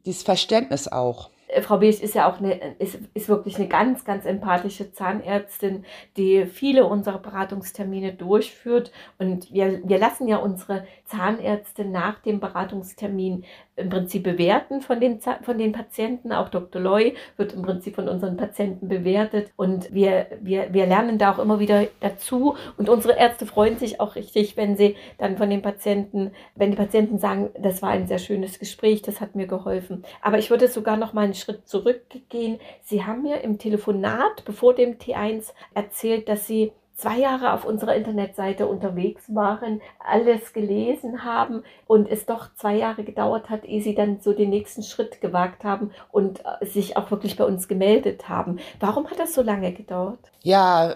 dieses 0.06 0.24
Verständnis 0.24 0.88
auch. 0.88 1.32
Äh, 1.50 1.62
Frau 1.62 1.78
Beech 1.78 2.02
ist 2.02 2.16
ja 2.16 2.30
auch 2.30 2.40
eine, 2.40 2.76
ist, 2.80 3.00
ist 3.14 3.28
wirklich 3.28 3.58
eine 3.58 3.68
ganz, 3.68 4.06
ganz 4.06 4.26
empathische 4.26 4.92
Zahnärztin, 4.92 5.86
die 6.18 6.46
viele 6.46 6.86
unserer 6.86 7.20
Beratungstermine 7.20 8.14
durchführt. 8.14 8.92
Und 9.18 9.52
wir, 9.52 9.82
wir 9.84 9.98
lassen 9.98 10.28
ja 10.28 10.38
unsere 10.38 10.86
Zahnärzte 11.06 11.86
nach 11.86 12.20
dem 12.20 12.40
Beratungstermin 12.40 13.44
im 13.76 13.90
Prinzip 13.90 14.24
bewerten 14.24 14.82
von 14.82 15.00
den, 15.00 15.20
von 15.42 15.58
den 15.58 15.72
Patienten. 15.72 16.34
Auch 16.34 16.50
Dr. 16.50 16.82
Loy 16.82 17.16
wird 17.38 17.54
im 17.54 17.62
Prinzip 17.62 17.96
von 17.96 18.08
unseren 18.10 18.38
Patienten 18.38 18.88
bewertet. 18.88 19.52
Und 19.56 19.94
wir, 19.94 20.28
wir, 20.42 20.74
wir 20.74 20.86
lernen 20.86 21.18
da 21.18 21.32
auch 21.32 21.40
immer 21.40 21.60
wieder 21.60 21.88
dazu. 22.02 22.56
Und 22.78 22.90
unsere 22.90 23.18
Ärzte 23.18 23.46
freuen 23.46 23.78
sich 23.78 24.00
auch 24.00 24.16
richtig, 24.16 24.58
wenn 24.58 24.76
sie 24.76 24.96
dann 25.18 25.38
von 25.38 25.50
den 25.50 25.62
Patienten, 25.62 26.32
wenn 26.56 26.72
die 26.72 26.78
Patienten 26.78 27.18
sagen, 27.18 27.50
das 27.58 27.82
war 27.82 27.90
ein 27.90 28.08
sehr 28.08 28.20
schönes 28.20 28.60
Gespräch, 28.60 29.02
das 29.02 29.22
hat 29.22 29.36
mir 29.36 29.48
geholfen. 29.48 30.04
Aber 30.22 30.38
ich 30.38 30.50
würde 30.50 30.68
sogar 30.68 30.98
noch 30.98 31.14
mal 31.14 31.24
einen 31.24 31.34
Schritt 31.40 31.68
zurückgehen. 31.68 32.60
Sie 32.84 33.04
haben 33.06 33.24
mir 33.24 33.42
im 33.42 33.58
Telefonat, 33.58 34.46
bevor 34.46 34.76
dem 34.76 34.98
T1, 34.98 35.54
erzählt, 35.74 36.30
dass 36.30 36.46
Sie 36.46 36.72
zwei 37.00 37.18
Jahre 37.18 37.54
auf 37.54 37.64
unserer 37.64 37.96
Internetseite 37.96 38.68
unterwegs 38.68 39.24
waren, 39.34 39.82
alles 40.00 40.52
gelesen 40.52 41.24
haben 41.24 41.64
und 41.88 42.10
es 42.10 42.26
doch 42.26 42.54
zwei 42.56 42.76
Jahre 42.76 43.04
gedauert 43.04 43.50
hat, 43.50 43.64
ehe 43.64 43.82
sie 43.82 43.96
dann 43.96 44.20
so 44.20 44.34
den 44.34 44.50
nächsten 44.50 44.84
Schritt 44.84 45.22
gewagt 45.22 45.64
haben 45.64 45.92
und 46.12 46.42
äh, 46.42 46.66
sich 46.66 46.98
auch 46.98 47.10
wirklich 47.10 47.38
bei 47.38 47.46
uns 47.46 47.68
gemeldet 47.70 48.28
haben. 48.28 48.60
Warum 48.82 49.10
hat 49.10 49.18
das 49.18 49.34
so 49.34 49.42
lange 49.42 49.72
gedauert? 49.72 50.20
Ja, 50.44 50.94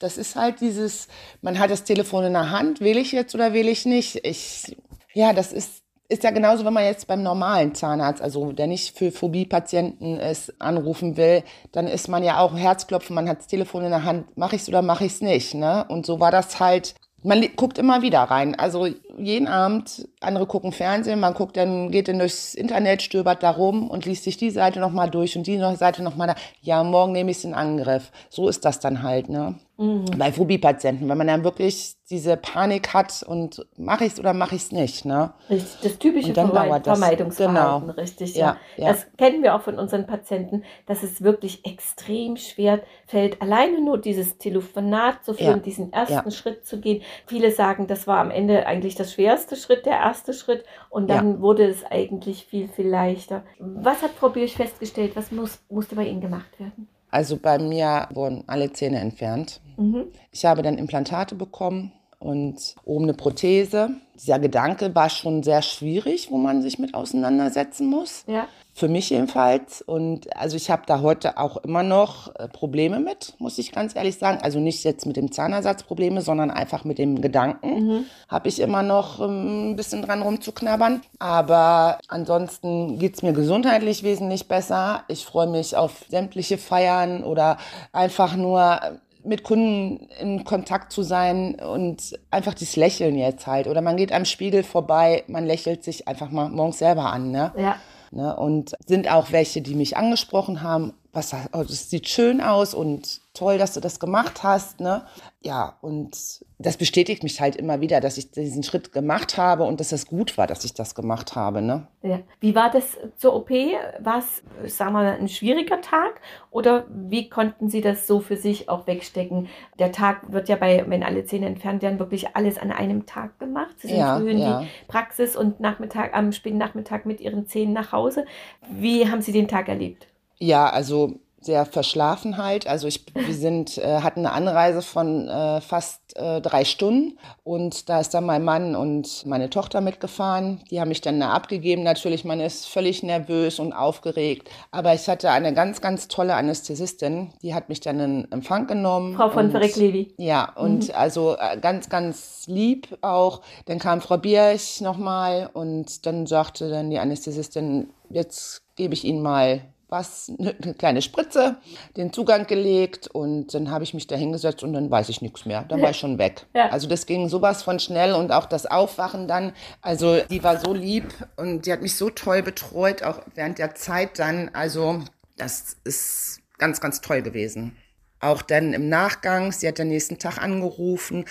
das 0.00 0.18
ist 0.18 0.34
halt 0.34 0.60
dieses, 0.60 1.06
man 1.40 1.58
hat 1.58 1.70
das 1.70 1.84
Telefon 1.84 2.24
in 2.24 2.32
der 2.32 2.50
Hand, 2.50 2.80
will 2.80 2.98
ich 2.98 3.12
jetzt 3.12 3.34
oder 3.34 3.52
will 3.52 3.68
ich 3.68 3.86
nicht? 3.86 4.26
Ich, 4.26 4.76
ja, 5.12 5.32
das 5.32 5.52
ist 5.52 5.83
ist 6.08 6.22
ja 6.22 6.30
genauso, 6.30 6.64
wenn 6.64 6.72
man 6.72 6.84
jetzt 6.84 7.06
beim 7.06 7.22
normalen 7.22 7.74
Zahnarzt, 7.74 8.22
also 8.22 8.52
der 8.52 8.66
nicht 8.66 8.96
für 8.96 9.10
Phobie-Patienten 9.10 10.18
ist, 10.18 10.60
anrufen 10.60 11.16
will, 11.16 11.42
dann 11.72 11.86
ist 11.86 12.08
man 12.08 12.22
ja 12.22 12.38
auch 12.40 12.56
Herzklopfen, 12.56 13.14
man 13.14 13.28
hat 13.28 13.38
das 13.38 13.46
Telefon 13.46 13.84
in 13.84 13.90
der 13.90 14.04
Hand, 14.04 14.36
mache 14.36 14.56
ich 14.56 14.62
es 14.62 14.68
oder 14.68 14.82
mache 14.82 15.06
ich 15.06 15.12
es 15.12 15.20
nicht. 15.22 15.54
Ne? 15.54 15.84
Und 15.88 16.04
so 16.04 16.20
war 16.20 16.30
das 16.30 16.60
halt, 16.60 16.94
man 17.22 17.44
guckt 17.56 17.78
immer 17.78 18.02
wieder 18.02 18.20
rein. 18.20 18.54
Also 18.54 18.86
jeden 19.16 19.48
Abend 19.48 20.06
andere 20.24 20.46
gucken 20.46 20.72
Fernsehen, 20.72 21.20
man 21.20 21.34
guckt 21.34 21.56
dann, 21.56 21.90
geht 21.90 22.08
dann 22.08 22.18
durchs 22.18 22.54
Internet, 22.54 23.02
stöbert 23.02 23.42
da 23.42 23.50
rum 23.50 23.88
und 23.88 24.06
liest 24.06 24.24
sich 24.24 24.36
die 24.36 24.50
Seite 24.50 24.80
nochmal 24.80 25.10
durch 25.10 25.36
und 25.36 25.46
die 25.46 25.58
Seite 25.76 26.02
nochmal 26.02 26.28
da. 26.28 26.34
Ja, 26.60 26.82
morgen 26.84 27.12
nehme 27.12 27.30
ich 27.30 27.38
es 27.38 27.44
in 27.44 27.54
Angriff. 27.54 28.10
So 28.28 28.48
ist 28.48 28.64
das 28.64 28.80
dann 28.80 29.02
halt, 29.02 29.28
ne? 29.28 29.54
Mhm. 29.76 30.04
Bei 30.16 30.30
Phobie-Patienten, 30.30 31.08
wenn 31.08 31.18
man 31.18 31.26
dann 31.26 31.42
wirklich 31.42 31.96
diese 32.08 32.36
Panik 32.36 32.94
hat 32.94 33.24
und 33.26 33.66
mache 33.76 34.04
ich 34.04 34.12
es 34.12 34.20
oder 34.20 34.32
mache 34.32 34.54
ich 34.54 34.62
es 34.62 34.72
nicht, 34.72 35.04
ne? 35.04 35.32
Richtig, 35.50 35.80
das 35.82 35.98
typische 35.98 36.32
Vermeid. 36.32 36.84
Vermeidungsverhalten, 36.84 37.86
genau. 37.88 38.00
richtig, 38.00 38.36
ja. 38.36 38.56
Ja, 38.76 38.84
ja. 38.84 38.92
Das 38.92 39.06
kennen 39.16 39.42
wir 39.42 39.56
auch 39.56 39.62
von 39.62 39.76
unseren 39.78 40.06
Patienten, 40.06 40.62
dass 40.86 41.02
es 41.02 41.22
wirklich 41.22 41.66
extrem 41.66 42.36
schwer 42.36 42.82
fällt, 43.06 43.42
alleine 43.42 43.80
nur 43.80 43.98
dieses 43.98 44.38
Telefonat 44.38 45.24
zu 45.24 45.34
führen, 45.34 45.56
ja. 45.56 45.62
diesen 45.62 45.92
ersten 45.92 46.30
Schritt 46.30 46.64
zu 46.66 46.78
gehen. 46.78 47.02
Viele 47.26 47.50
sagen, 47.50 47.88
das 47.88 48.06
war 48.06 48.18
am 48.18 48.30
Ende 48.30 48.66
eigentlich 48.66 48.94
das 48.94 49.14
schwerste 49.14 49.56
Schritt, 49.56 49.86
der 49.86 49.94
erste 49.94 50.13
Schritt 50.32 50.64
und 50.90 51.08
dann 51.08 51.40
wurde 51.40 51.64
es 51.64 51.84
eigentlich 51.84 52.46
viel, 52.46 52.68
viel 52.68 52.88
leichter. 52.88 53.42
Was 53.58 54.02
hat 54.02 54.10
Frau 54.12 54.28
Birch 54.28 54.54
festgestellt, 54.54 55.16
was 55.16 55.32
muss, 55.32 55.58
musste 55.68 55.96
bei 55.96 56.06
Ihnen 56.06 56.20
gemacht 56.20 56.58
werden? 56.58 56.88
Also 57.10 57.36
bei 57.36 57.58
mir 57.58 58.08
wurden 58.12 58.44
alle 58.46 58.72
Zähne 58.72 58.98
entfernt. 58.98 59.60
Mhm. 59.76 60.06
Ich 60.32 60.44
habe 60.44 60.62
dann 60.62 60.78
Implantate 60.78 61.34
bekommen 61.34 61.92
und 62.24 62.74
oben 62.84 63.04
eine 63.04 63.14
Prothese. 63.14 63.90
Dieser 64.14 64.38
Gedanke 64.38 64.94
war 64.94 65.10
schon 65.10 65.42
sehr 65.42 65.60
schwierig, 65.60 66.30
wo 66.30 66.38
man 66.38 66.62
sich 66.62 66.78
mit 66.78 66.94
auseinandersetzen 66.94 67.86
muss. 67.86 68.24
Ja 68.26 68.48
für 68.74 68.88
mich 68.88 69.10
jedenfalls. 69.10 69.82
Und 69.82 70.36
also 70.36 70.56
ich 70.56 70.68
habe 70.68 70.82
da 70.86 71.00
heute 71.00 71.38
auch 71.38 71.58
immer 71.58 71.84
noch 71.84 72.34
äh, 72.34 72.48
Probleme 72.48 72.98
mit, 72.98 73.34
muss 73.38 73.56
ich 73.58 73.70
ganz 73.70 73.94
ehrlich 73.94 74.18
sagen. 74.18 74.40
Also 74.42 74.58
nicht 74.58 74.82
jetzt 74.82 75.06
mit 75.06 75.16
dem 75.16 75.30
Zahnersatz 75.30 75.84
Probleme, 75.84 76.20
sondern 76.22 76.50
einfach 76.50 76.84
mit 76.84 76.98
dem 76.98 77.22
Gedanken 77.22 77.86
mhm. 77.86 78.04
habe 78.28 78.48
ich 78.48 78.58
immer 78.58 78.82
noch 78.82 79.20
ähm, 79.20 79.70
ein 79.70 79.76
bisschen 79.76 80.02
dran 80.02 80.22
rumzuknabbern. 80.22 81.02
Aber 81.20 82.00
ansonsten 82.08 82.98
geht 82.98 83.14
es 83.14 83.22
mir 83.22 83.32
gesundheitlich 83.32 84.02
wesentlich 84.02 84.48
besser. 84.48 85.04
Ich 85.06 85.24
freue 85.24 85.46
mich 85.46 85.76
auf 85.76 86.04
sämtliche 86.08 86.58
Feiern 86.58 87.22
oder 87.22 87.58
einfach 87.92 88.34
nur 88.34 88.80
mit 89.24 89.42
Kunden 89.42 90.08
in 90.20 90.44
Kontakt 90.44 90.92
zu 90.92 91.02
sein 91.02 91.54
und 91.56 92.18
einfach 92.30 92.54
das 92.54 92.76
Lächeln 92.76 93.16
jetzt 93.16 93.46
halt. 93.46 93.66
Oder 93.66 93.80
man 93.80 93.96
geht 93.96 94.12
am 94.12 94.24
Spiegel 94.24 94.62
vorbei, 94.62 95.24
man 95.26 95.44
lächelt 95.44 95.84
sich 95.84 96.08
einfach 96.08 96.30
mal 96.30 96.48
morgens 96.48 96.78
selber 96.78 97.12
an. 97.12 97.30
Ne? 97.30 97.52
Ja. 97.56 97.76
Ne? 98.10 98.36
Und 98.36 98.74
sind 98.86 99.10
auch 99.10 99.32
welche, 99.32 99.60
die 99.60 99.74
mich 99.74 99.96
angesprochen 99.96 100.62
haben, 100.62 100.94
was, 101.14 101.32
oh, 101.52 101.62
das 101.62 101.90
sieht 101.90 102.08
schön 102.08 102.40
aus 102.40 102.74
und 102.74 103.20
toll, 103.34 103.58
dass 103.58 103.74
du 103.74 103.80
das 103.80 103.98
gemacht 103.98 104.42
hast. 104.42 104.80
Ne? 104.80 105.02
Ja, 105.42 105.76
und 105.80 106.44
das 106.58 106.76
bestätigt 106.76 107.24
mich 107.24 107.40
halt 107.40 107.56
immer 107.56 107.80
wieder, 107.80 108.00
dass 108.00 108.16
ich 108.16 108.30
diesen 108.30 108.62
Schritt 108.62 108.92
gemacht 108.92 109.36
habe 109.36 109.64
und 109.64 109.80
dass 109.80 109.92
es 109.92 110.06
gut 110.06 110.38
war, 110.38 110.46
dass 110.46 110.64
ich 110.64 110.72
das 110.72 110.94
gemacht 110.94 111.34
habe. 111.34 111.60
Ne? 111.60 111.88
Ja. 112.02 112.20
Wie 112.40 112.54
war 112.54 112.70
das 112.70 112.96
zur 113.16 113.34
OP? 113.34 113.50
War 113.50 114.18
es, 114.18 114.42
sagen 114.74 114.92
wir 114.92 115.02
mal, 115.02 115.18
ein 115.18 115.28
schwieriger 115.28 115.80
Tag 115.80 116.20
oder 116.50 116.86
wie 116.88 117.28
konnten 117.28 117.68
Sie 117.68 117.80
das 117.80 118.06
so 118.06 118.20
für 118.20 118.36
sich 118.36 118.68
auch 118.68 118.86
wegstecken? 118.86 119.48
Der 119.78 119.90
Tag 119.90 120.32
wird 120.32 120.48
ja 120.48 120.56
bei, 120.56 120.84
wenn 120.86 121.02
alle 121.02 121.24
Zähne 121.24 121.46
entfernt 121.46 121.82
werden, 121.82 121.98
wirklich 121.98 122.36
alles 122.36 122.56
an 122.56 122.70
einem 122.70 123.04
Tag 123.04 123.38
gemacht. 123.40 123.74
Sie 123.78 123.88
sind 123.88 123.98
ja, 123.98 124.16
früh 124.16 124.30
in 124.30 124.38
ja. 124.38 124.60
die 124.60 124.68
Praxis 124.86 125.36
und 125.36 125.58
Nachmittag, 125.58 126.14
am 126.14 126.30
späten 126.32 126.58
Nachmittag 126.58 127.04
mit 127.04 127.20
Ihren 127.20 127.46
Zähnen 127.46 127.72
nach 127.72 127.90
Hause. 127.90 128.24
Wie 128.70 129.10
haben 129.10 129.22
Sie 129.22 129.32
den 129.32 129.48
Tag 129.48 129.68
erlebt? 129.68 130.06
Ja, 130.44 130.68
also 130.68 131.20
sehr 131.44 131.66
verschlafen 131.66 132.38
halt. 132.38 132.66
Also 132.66 132.86
ich, 132.86 133.04
wir 133.14 133.34
sind, 133.34 133.78
äh, 133.78 134.00
hatten 134.00 134.20
eine 134.20 134.32
Anreise 134.32 134.82
von 134.82 135.28
äh, 135.28 135.60
fast 135.60 136.00
äh, 136.16 136.40
drei 136.40 136.64
Stunden 136.64 137.18
und 137.42 137.88
da 137.88 138.00
ist 138.00 138.14
dann 138.14 138.24
mein 138.24 138.44
Mann 138.44 138.74
und 138.74 139.26
meine 139.26 139.50
Tochter 139.50 139.80
mitgefahren. 139.80 140.60
Die 140.70 140.80
haben 140.80 140.88
mich 140.88 141.02
dann 141.02 141.20
da 141.20 141.30
abgegeben. 141.30 141.82
Natürlich, 141.82 142.24
man 142.24 142.40
ist 142.40 142.66
völlig 142.66 143.02
nervös 143.02 143.58
und 143.58 143.72
aufgeregt. 143.72 144.48
Aber 144.70 144.94
ich 144.94 145.08
hatte 145.08 145.30
eine 145.30 145.52
ganz, 145.52 145.80
ganz 145.80 146.08
tolle 146.08 146.34
Anästhesistin, 146.34 147.30
die 147.42 147.54
hat 147.54 147.68
mich 147.68 147.80
dann 147.80 148.00
in 148.00 148.32
Empfang 148.32 148.66
genommen. 148.66 149.14
Frau 149.14 149.28
von 149.28 149.50
Verreck-Levi. 149.50 150.14
Ja, 150.16 150.52
und 150.56 150.88
mhm. 150.88 150.94
also 150.94 151.36
äh, 151.38 151.58
ganz, 151.58 151.88
ganz 151.88 152.44
lieb 152.46 152.96
auch. 153.02 153.42
Dann 153.66 153.78
kam 153.78 154.00
Frau 154.00 154.16
Bierch 154.16 154.80
nochmal 154.80 155.50
und 155.52 156.06
dann 156.06 156.26
sagte 156.26 156.70
dann 156.70 156.90
die 156.90 156.98
Anästhesistin, 156.98 157.90
jetzt 158.08 158.62
gebe 158.76 158.94
ich 158.94 159.04
Ihnen 159.04 159.22
mal 159.22 159.60
was, 159.94 160.30
eine 160.38 160.74
kleine 160.74 161.00
Spritze, 161.00 161.56
den 161.96 162.12
Zugang 162.12 162.46
gelegt 162.46 163.06
und 163.06 163.54
dann 163.54 163.70
habe 163.70 163.84
ich 163.84 163.94
mich 163.94 164.06
da 164.06 164.16
hingesetzt 164.16 164.62
und 164.62 164.72
dann 164.72 164.90
weiß 164.90 165.08
ich 165.08 165.22
nichts 165.22 165.46
mehr. 165.46 165.64
Dann 165.68 165.80
war 165.80 165.90
ich 165.90 165.96
schon 165.98 166.18
weg. 166.18 166.46
Ja. 166.54 166.68
Also 166.70 166.88
das 166.88 167.06
ging 167.06 167.28
sowas 167.28 167.62
von 167.62 167.78
schnell 167.78 168.12
und 168.12 168.32
auch 168.32 168.46
das 168.46 168.66
Aufwachen 168.66 169.28
dann. 169.28 169.52
Also 169.80 170.18
die 170.28 170.42
war 170.42 170.58
so 170.58 170.74
lieb 170.74 171.14
und 171.36 171.66
die 171.66 171.72
hat 171.72 171.80
mich 171.80 171.96
so 171.96 172.10
toll 172.10 172.42
betreut, 172.42 173.02
auch 173.02 173.20
während 173.34 173.58
der 173.58 173.74
Zeit 173.74 174.18
dann. 174.18 174.50
Also 174.52 175.00
das 175.36 175.76
ist 175.84 176.40
ganz, 176.58 176.80
ganz 176.80 177.00
toll 177.00 177.22
gewesen. 177.22 177.76
Auch 178.20 178.42
dann 178.42 178.72
im 178.72 178.88
Nachgang, 178.88 179.52
sie 179.52 179.68
hat 179.68 179.78
den 179.78 179.88
nächsten 179.88 180.18
Tag 180.18 180.38
angerufen 180.42 181.24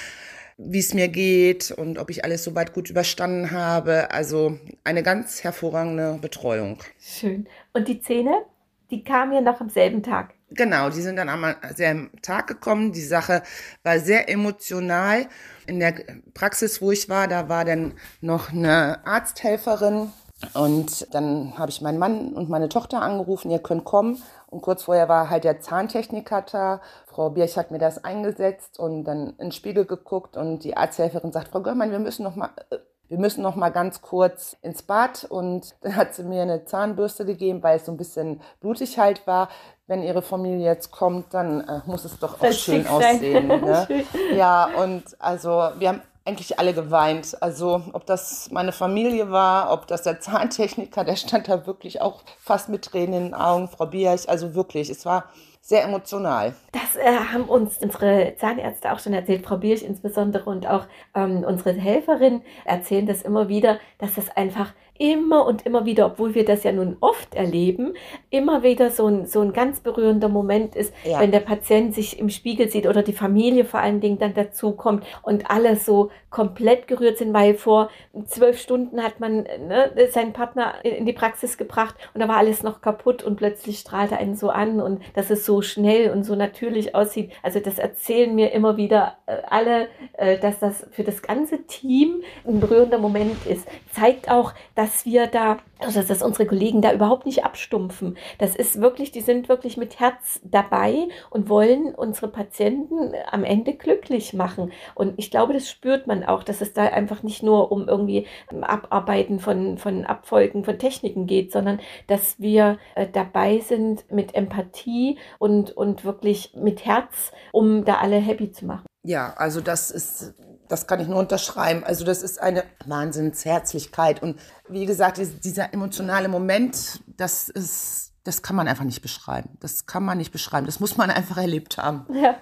wie 0.58 0.80
es 0.80 0.94
mir 0.94 1.08
geht 1.08 1.72
und 1.72 1.98
ob 1.98 2.10
ich 2.10 2.24
alles 2.24 2.44
soweit 2.44 2.74
gut 2.74 2.90
überstanden 2.90 3.52
habe. 3.52 4.12
Also 4.12 4.58
eine 4.84 5.04
ganz 5.04 5.44
hervorragende 5.44 6.20
Betreuung. 6.22 6.80
Schön. 7.00 7.48
Und 7.74 7.88
die 7.88 8.00
Zähne, 8.00 8.46
die 8.94 9.04
kamen 9.04 9.34
ja 9.34 9.42
noch 9.42 9.60
am 9.60 9.70
selben 9.70 10.04
Tag. 10.04 10.36
Genau, 10.52 10.92
die 10.92 11.02
sind 11.02 11.16
dann 11.16 11.30
am 11.30 11.56
selben 11.74 12.12
Tag 12.22 12.46
gekommen. 12.46 12.92
Die 12.92 13.02
Sache 13.02 13.42
war 13.82 13.98
sehr 13.98 14.30
emotional. 14.30 15.26
In 15.66 15.80
der 15.80 15.96
Praxis, 16.36 16.80
wo 16.80 16.92
ich 16.92 17.10
war, 17.10 17.28
da 17.28 17.50
war 17.50 17.66
dann 17.66 17.94
noch 18.22 18.52
eine 18.52 19.06
Arzthelferin. 19.06 20.12
Und 20.54 21.08
dann 21.14 21.58
habe 21.58 21.72
ich 21.72 21.82
meinen 21.82 21.98
Mann 21.98 22.34
und 22.34 22.50
meine 22.50 22.70
Tochter 22.70 23.02
angerufen, 23.02 23.50
ihr 23.50 23.60
könnt 23.60 23.84
kommen. 23.84 24.22
Und 24.48 24.62
kurz 24.62 24.84
vorher 24.84 25.10
war 25.10 25.32
halt 25.32 25.44
der 25.44 25.60
Zahntechniker 25.60 26.44
da. 26.44 26.82
Frau 27.08 27.32
Birch 27.32 27.58
hat 27.58 27.72
mir 27.72 27.80
das 27.80 28.04
eingesetzt 28.04 28.78
und 28.78 29.06
dann 29.06 29.30
in 29.30 29.38
den 29.38 29.52
Spiegel 29.52 29.86
geguckt 29.86 30.38
und 30.38 30.64
die 30.64 30.78
Arzthelferin 30.78 31.32
sagt, 31.32 31.48
Frau 31.48 31.62
Görmann, 31.62 31.90
wir 31.90 32.00
müssen 32.00 32.24
noch 32.24 32.36
mal, 32.36 32.52
äh, 32.70 32.78
wir 33.14 33.20
müssen 33.20 33.44
noch 33.44 33.56
mal 33.56 33.70
ganz 33.70 34.02
kurz 34.02 34.58
ins 34.64 34.82
Bad 34.82 35.24
und 35.26 35.76
dann 35.82 35.96
hat 35.96 36.16
sie 36.16 36.24
mir 36.24 36.42
eine 36.42 36.66
Zahnbürste 36.66 37.26
gegeben, 37.26 37.62
weil 37.62 37.78
es 37.78 37.86
so 37.86 37.92
ein 37.92 37.98
bisschen 37.98 38.42
blutig 38.60 38.98
halt 38.98 39.28
war. 39.28 39.50
Wenn 39.86 40.02
ihre 40.02 40.24
Familie 40.24 40.66
jetzt 40.66 40.90
kommt, 40.90 41.32
dann 41.32 41.62
äh, 41.62 41.82
muss 41.86 42.06
es 42.06 42.18
doch 42.18 42.42
auch 42.42 42.52
schön 42.52 42.88
aussehen. 42.88 43.48
Ne? 43.64 43.88
ja, 44.36 44.68
und 44.82 45.04
also 45.20 45.50
wir 45.78 45.90
haben 45.90 46.02
eigentlich 46.26 46.60
alle 46.60 46.74
geweint. 46.74 47.42
Also 47.42 47.84
ob 47.94 48.06
das 48.06 48.50
meine 48.52 48.72
Familie 48.72 49.32
war, 49.32 49.72
ob 49.72 49.88
das 49.88 50.04
der 50.04 50.20
Zahntechniker, 50.20 51.04
der 51.04 51.16
stand 51.16 51.48
da 51.48 51.68
wirklich 51.68 52.02
auch 52.02 52.24
fast 52.40 52.70
mit 52.70 52.84
Tränen 52.84 53.14
in 53.14 53.24
den 53.26 53.34
Augen, 53.34 53.68
Frau 53.68 53.86
Bierch, 53.86 54.30
also 54.30 54.56
wirklich, 54.56 54.90
es 54.90 55.06
war 55.06 55.26
sehr 55.62 55.84
emotional. 55.84 56.54
Das 56.74 56.98
äh, 56.98 57.18
haben 57.32 57.46
uns 57.46 57.78
unsere 57.78 58.36
Zahnärzte 58.38 58.92
auch 58.92 59.00
schon 59.00 59.14
erzählt, 59.14 59.46
Frau 59.46 59.58
Bierch 59.58 59.82
insbesondere 59.82 60.50
und 60.50 60.68
auch 60.68 60.86
ähm, 61.16 61.46
unsere 61.48 61.72
Helferin 61.74 62.42
erzählen 62.66 63.06
das 63.06 63.22
immer 63.22 63.48
wieder, 63.48 63.80
dass 63.98 64.16
das 64.16 64.30
einfach 64.30 64.74
immer 65.00 65.46
und 65.46 65.66
immer 65.66 65.86
wieder, 65.86 66.06
obwohl 66.06 66.36
wir 66.36 66.46
das 66.46 66.64
ja 66.64 66.72
nun 66.72 66.98
oft 67.00 67.34
erleben, 67.34 67.94
immer 68.30 68.64
wieder 68.64 68.92
so 68.92 69.08
ein, 69.08 69.26
so 69.26 69.42
ein 69.42 69.52
ganz 69.52 69.80
berührender 69.80 70.30
Moment 70.30 70.76
ist, 70.76 70.94
ja. 71.04 71.20
wenn 71.20 71.32
der 71.32 71.40
Patient 71.40 71.96
sich 71.96 72.20
im 72.20 72.30
Spiegel 72.30 72.70
sieht 72.70 72.88
oder 72.88 73.02
die 73.02 73.14
Familie 73.14 73.66
vor 73.66 73.80
allen 73.80 74.02
Dingen 74.02 74.20
dann 74.20 74.34
dazu 74.34 74.74
kommt 74.74 75.04
und 75.24 75.50
alle 75.50 75.78
so 75.78 76.12
komplett 76.30 76.88
gerührt 76.88 77.18
sind, 77.18 77.34
weil 77.34 77.56
vor 77.56 77.90
zwölf 78.26 78.60
Stunden 78.60 79.02
hat 79.02 79.20
man 79.20 79.44
ne, 79.44 79.92
seinen 80.12 80.34
Partner 80.34 80.76
in 80.84 81.06
die 81.06 81.14
Praxis 81.14 81.58
gebracht 81.58 81.96
und 82.14 82.22
da 82.22 82.28
war 82.28 82.38
alles 82.38 82.64
noch 82.64 82.82
kaputt 82.82 83.24
und 83.24 83.36
plötzlich 83.36 83.80
strahlt 83.80 84.12
er 84.12 84.20
einen 84.20 84.36
so 84.36 84.50
an 84.50 84.80
und 84.80 85.02
dass 85.16 85.30
es 85.30 85.46
so 85.46 85.62
schnell 85.62 86.12
und 86.12 86.24
so 86.24 86.36
natürlich 86.36 86.96
aussieht. 86.96 87.32
Also 87.42 87.60
das 87.60 87.80
erzählen 87.80 88.34
mir 88.34 88.52
immer 88.52 88.78
wieder 88.78 89.18
äh, 89.26 89.38
alle, 89.50 89.88
äh, 90.14 90.40
dass 90.40 90.60
das 90.60 90.88
für 90.92 91.04
das 91.04 91.22
ganze 91.22 91.64
Team 91.64 92.22
ein 92.48 92.60
berührender 92.60 92.98
Moment 92.98 93.46
ist. 93.46 93.68
Zeigt 93.92 94.30
auch, 94.30 94.54
dass 94.76 94.83
dass 94.84 95.06
wir 95.06 95.28
da, 95.28 95.60
also 95.80 96.04
dass 96.04 96.22
unsere 96.22 96.46
Kollegen 96.46 96.82
da 96.82 96.92
überhaupt 96.92 97.26
nicht 97.26 97.46
abstumpfen. 97.46 98.18
Das 98.38 98.54
ist 98.54 98.82
wirklich, 98.82 99.14
die 99.14 99.22
sind 99.22 99.48
wirklich 99.48 99.78
mit 99.78 99.98
Herz 100.02 100.42
dabei 100.44 101.08
und 101.30 101.48
wollen 101.48 101.96
unsere 101.96 102.28
Patienten 102.28 103.14
am 103.32 103.46
Ende 103.46 103.76
glücklich 103.76 104.34
machen. 104.34 104.74
Und 104.94 105.14
ich 105.16 105.32
glaube, 105.32 105.54
das 105.54 105.70
spürt 105.70 106.06
man 106.06 106.26
auch, 106.26 106.44
dass 106.44 106.60
es 106.60 106.74
da 106.74 106.84
einfach 106.84 107.24
nicht 107.24 107.44
nur 107.44 107.72
um 107.72 107.88
irgendwie 107.88 108.28
Abarbeiten 108.62 109.40
von, 109.40 109.78
von 109.78 110.04
Abfolgen 110.04 110.66
von 110.66 110.78
Techniken 110.78 111.28
geht, 111.28 111.54
sondern 111.54 111.80
dass 112.08 112.42
wir 112.42 112.78
äh, 112.96 113.08
dabei 113.10 113.60
sind 113.60 114.12
mit 114.12 114.36
Empathie 114.36 115.18
und, 115.40 115.72
und 115.72 116.04
wirklich 116.04 116.56
mit 116.58 116.84
Herz, 116.84 117.32
um 117.54 117.86
da 117.86 118.00
alle 118.00 118.18
happy 118.18 118.52
zu 118.52 118.66
machen. 118.66 118.86
Ja, 119.06 119.34
also 119.38 119.62
das 119.62 119.92
ist 119.92 120.34
das 120.68 120.88
kann 120.88 121.00
ich 121.00 121.08
nur 121.08 121.20
unterschreiben. 121.20 121.84
Also 121.84 122.06
das 122.06 122.24
ist 122.24 122.42
eine 122.42 122.64
Wahnsinnsherzlichkeit. 122.86 124.22
Und 124.22 124.40
wie 124.68 124.86
gesagt, 124.86 125.20
dieser 125.44 125.74
emotionale 125.74 126.28
Moment, 126.28 127.02
das 127.18 127.50
ist, 127.50 128.14
das 128.24 128.42
kann 128.42 128.56
man 128.56 128.68
einfach 128.68 128.86
nicht 128.86 129.02
beschreiben. 129.02 129.58
Das 129.60 129.86
kann 129.86 130.04
man 130.04 130.18
nicht 130.18 130.32
beschreiben. 130.32 130.66
Das 130.66 130.80
muss 130.80 130.98
man 130.98 131.10
einfach 131.10 131.38
erlebt 131.38 131.78
haben. 131.78 132.06
Ja. 132.14 132.38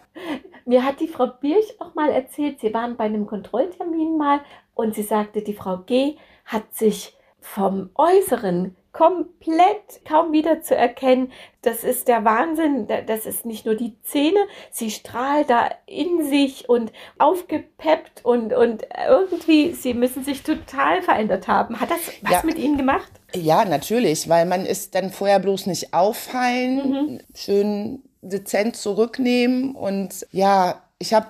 Mir 0.66 0.86
hat 0.86 1.00
die 1.00 1.08
Frau 1.08 1.28
Birch 1.28 1.80
auch 1.80 1.96
mal 1.96 2.10
erzählt, 2.12 2.60
sie 2.60 2.74
waren 2.74 2.96
bei 2.96 3.06
einem 3.06 3.26
Kontrolltermin 3.26 4.18
mal 4.18 4.42
und 4.76 4.94
sie 4.94 5.04
sagte, 5.04 5.42
die 5.42 5.56
Frau 5.56 5.80
G 5.80 6.18
hat 6.46 6.76
sich 6.76 7.18
vom 7.40 7.90
Äußeren 7.96 8.76
komplett 8.92 10.04
kaum 10.06 10.34
wieder 10.34 10.62
zu 10.62 10.76
erkennen. 10.76 11.32
Das 11.62 11.84
ist 11.84 12.08
der 12.08 12.26
Wahnsinn. 12.26 12.88
Das 13.08 13.26
ist 13.26 13.46
nicht 13.46 13.66
nur 13.66 13.76
die 13.76 13.96
Zähne, 14.04 14.40
sie 14.72 14.92
strahlt 14.92 15.50
da 15.50 15.70
in 15.86 16.28
sich 16.28 16.68
und 16.68 16.92
aufgepeppt 17.18 18.26
und, 18.26 18.54
und 18.54 18.86
irgendwie, 19.08 19.74
sie 19.74 19.94
müssen 19.94 20.24
sich 20.24 20.44
total 20.44 21.02
verändert 21.02 21.48
haben. 21.48 21.80
Hat 21.80 21.92
das 21.92 22.00
was 22.22 22.32
ja. 22.32 22.42
mit 22.44 22.58
Ihnen 22.58 22.78
gemacht? 22.78 23.12
Ja, 23.34 23.64
natürlich, 23.64 24.28
weil 24.28 24.46
man 24.46 24.66
ist 24.66 24.94
dann 24.96 25.12
vorher 25.12 25.40
bloß 25.40 25.68
nicht 25.68 25.94
auffallen, 25.94 26.90
mhm. 26.90 27.20
schön 27.34 28.04
dezent 28.22 28.76
zurücknehmen 28.76 29.74
und 29.74 30.28
ja, 30.32 30.82
ich 31.00 31.14
habe 31.14 31.28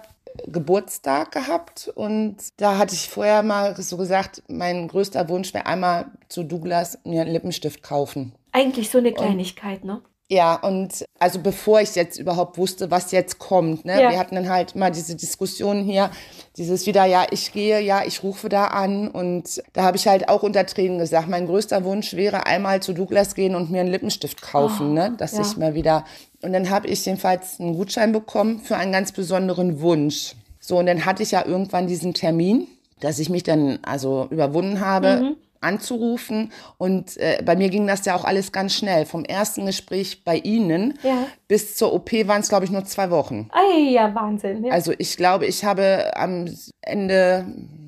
Geburtstag 0.47 1.31
gehabt 1.31 1.91
und 1.95 2.37
da 2.57 2.77
hatte 2.77 2.95
ich 2.95 3.09
vorher 3.09 3.43
mal 3.43 3.75
so 3.81 3.97
gesagt, 3.97 4.43
mein 4.47 4.87
größter 4.87 5.29
Wunsch 5.29 5.53
wäre 5.53 5.65
einmal 5.65 6.05
zu 6.29 6.43
Douglas 6.43 6.99
mir 7.03 7.21
einen 7.21 7.31
Lippenstift 7.31 7.83
kaufen. 7.83 8.33
Eigentlich 8.51 8.89
so 8.89 8.97
eine 8.97 9.13
Kleinigkeit, 9.13 9.81
und, 9.81 9.87
ne? 9.87 10.01
Ja, 10.31 10.55
und 10.55 11.05
also 11.19 11.39
bevor 11.39 11.81
ich 11.81 11.95
jetzt 11.95 12.17
überhaupt 12.17 12.57
wusste, 12.57 12.89
was 12.89 13.11
jetzt 13.11 13.37
kommt, 13.37 13.83
ne? 13.83 14.01
Ja. 14.01 14.11
Wir 14.11 14.17
hatten 14.17 14.35
dann 14.35 14.49
halt 14.49 14.75
mal 14.75 14.89
diese 14.89 15.15
Diskussion 15.15 15.83
hier, 15.83 16.09
dieses 16.55 16.85
wieder, 16.85 17.03
ja, 17.03 17.25
ich 17.31 17.51
gehe, 17.51 17.81
ja, 17.81 18.03
ich 18.05 18.23
rufe 18.23 18.47
da 18.47 18.67
an 18.67 19.09
und 19.09 19.61
da 19.73 19.83
habe 19.83 19.97
ich 19.97 20.07
halt 20.07 20.29
auch 20.29 20.43
unter 20.43 20.65
Tränen 20.65 20.99
gesagt, 20.99 21.27
mein 21.27 21.47
größter 21.47 21.83
Wunsch 21.83 22.13
wäre 22.13 22.45
einmal 22.45 22.81
zu 22.81 22.93
Douglas 22.93 23.35
gehen 23.35 23.55
und 23.55 23.71
mir 23.71 23.81
einen 23.81 23.91
Lippenstift 23.91 24.41
kaufen, 24.41 24.91
oh, 24.91 24.93
ne? 24.93 25.15
Dass 25.17 25.33
ja. 25.33 25.41
ich 25.41 25.57
mal 25.57 25.73
wieder 25.73 26.05
und 26.41 26.53
dann 26.53 26.69
habe 26.69 26.87
ich 26.87 27.05
jedenfalls 27.05 27.59
einen 27.59 27.75
Gutschein 27.75 28.11
bekommen 28.11 28.59
für 28.59 28.77
einen 28.77 28.91
ganz 28.91 29.11
besonderen 29.11 29.81
Wunsch. 29.81 30.35
So, 30.59 30.77
und 30.77 30.85
dann 30.85 31.05
hatte 31.05 31.23
ich 31.23 31.31
ja 31.31 31.45
irgendwann 31.45 31.87
diesen 31.87 32.13
Termin, 32.13 32.67
dass 32.99 33.19
ich 33.19 33.29
mich 33.29 33.43
dann 33.43 33.79
also 33.83 34.27
überwunden 34.29 34.79
habe. 34.79 35.21
Mhm 35.21 35.35
anzurufen. 35.61 36.51
Und 36.77 37.17
äh, 37.17 37.41
bei 37.45 37.55
mir 37.55 37.69
ging 37.69 37.87
das 37.87 38.03
ja 38.05 38.15
auch 38.15 38.25
alles 38.25 38.51
ganz 38.51 38.73
schnell. 38.73 39.05
Vom 39.05 39.23
ersten 39.23 39.65
Gespräch 39.65 40.23
bei 40.23 40.37
Ihnen 40.37 40.97
ja. 41.03 41.27
bis 41.47 41.75
zur 41.75 41.93
OP 41.93 42.11
waren 42.27 42.41
es, 42.41 42.49
glaube 42.49 42.65
ich, 42.65 42.71
nur 42.71 42.83
zwei 42.85 43.11
Wochen. 43.11 43.47
Ei, 43.51 43.91
ja, 43.91 44.13
Wahnsinn. 44.13 44.65
Ja. 44.65 44.73
Also 44.73 44.93
ich 44.97 45.15
glaube, 45.17 45.45
ich 45.45 45.63
habe 45.63 46.11
am 46.15 46.45
Ende 46.81 47.45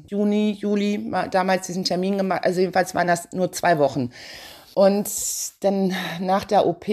Juni, 0.07 0.51
Juli 0.51 1.11
damals 1.31 1.67
diesen 1.67 1.83
Termin 1.83 2.17
gemacht. 2.17 2.41
Also 2.43 2.61
jedenfalls 2.61 2.93
waren 2.95 3.07
das 3.07 3.31
nur 3.33 3.51
zwei 3.51 3.79
Wochen. 3.79 4.11
Und 4.75 5.09
dann 5.61 5.93
nach 6.19 6.45
der 6.45 6.65
OP 6.65 6.85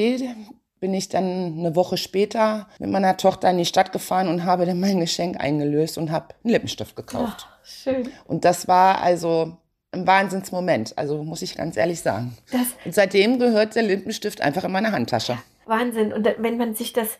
bin 0.81 0.95
ich 0.95 1.09
dann 1.09 1.59
eine 1.59 1.77
Woche 1.77 1.97
später 1.97 2.67
mit 2.79 2.91
meiner 2.91 3.17
Tochter 3.17 3.51
in 3.51 3.59
die 3.59 3.67
Stadt 3.67 3.93
gefahren 3.93 4.29
und 4.29 4.45
habe 4.45 4.67
dann 4.67 4.81
mein 4.81 5.01
Geschenk 5.01 5.39
eingelöst 5.39 5.99
und 5.99 6.11
habe 6.11 6.35
einen 6.43 6.53
Lippenstift 6.53 6.97
gekauft. 6.97 7.47
Ach, 7.49 7.65
schön. 7.65 8.09
Und 8.27 8.45
das 8.45 8.67
war 8.67 9.03
also 9.03 9.59
ein 9.93 10.07
Wahnsinnsmoment, 10.07 10.97
also 10.97 11.23
muss 11.23 11.43
ich 11.43 11.57
ganz 11.57 11.77
ehrlich 11.77 12.01
sagen. 12.01 12.37
Das 12.51 12.69
und 12.85 12.95
seitdem 12.95 13.39
gehört 13.39 13.75
der 13.75 13.83
Lippenstift 13.83 14.41
einfach 14.41 14.65
in 14.65 14.73
meine 14.73 14.93
Handtasche. 14.93 15.39
Wahnsinn. 15.67 16.13
Und 16.13 16.29
wenn 16.39 16.57
man 16.57 16.75
sich 16.75 16.93
das 16.93 17.19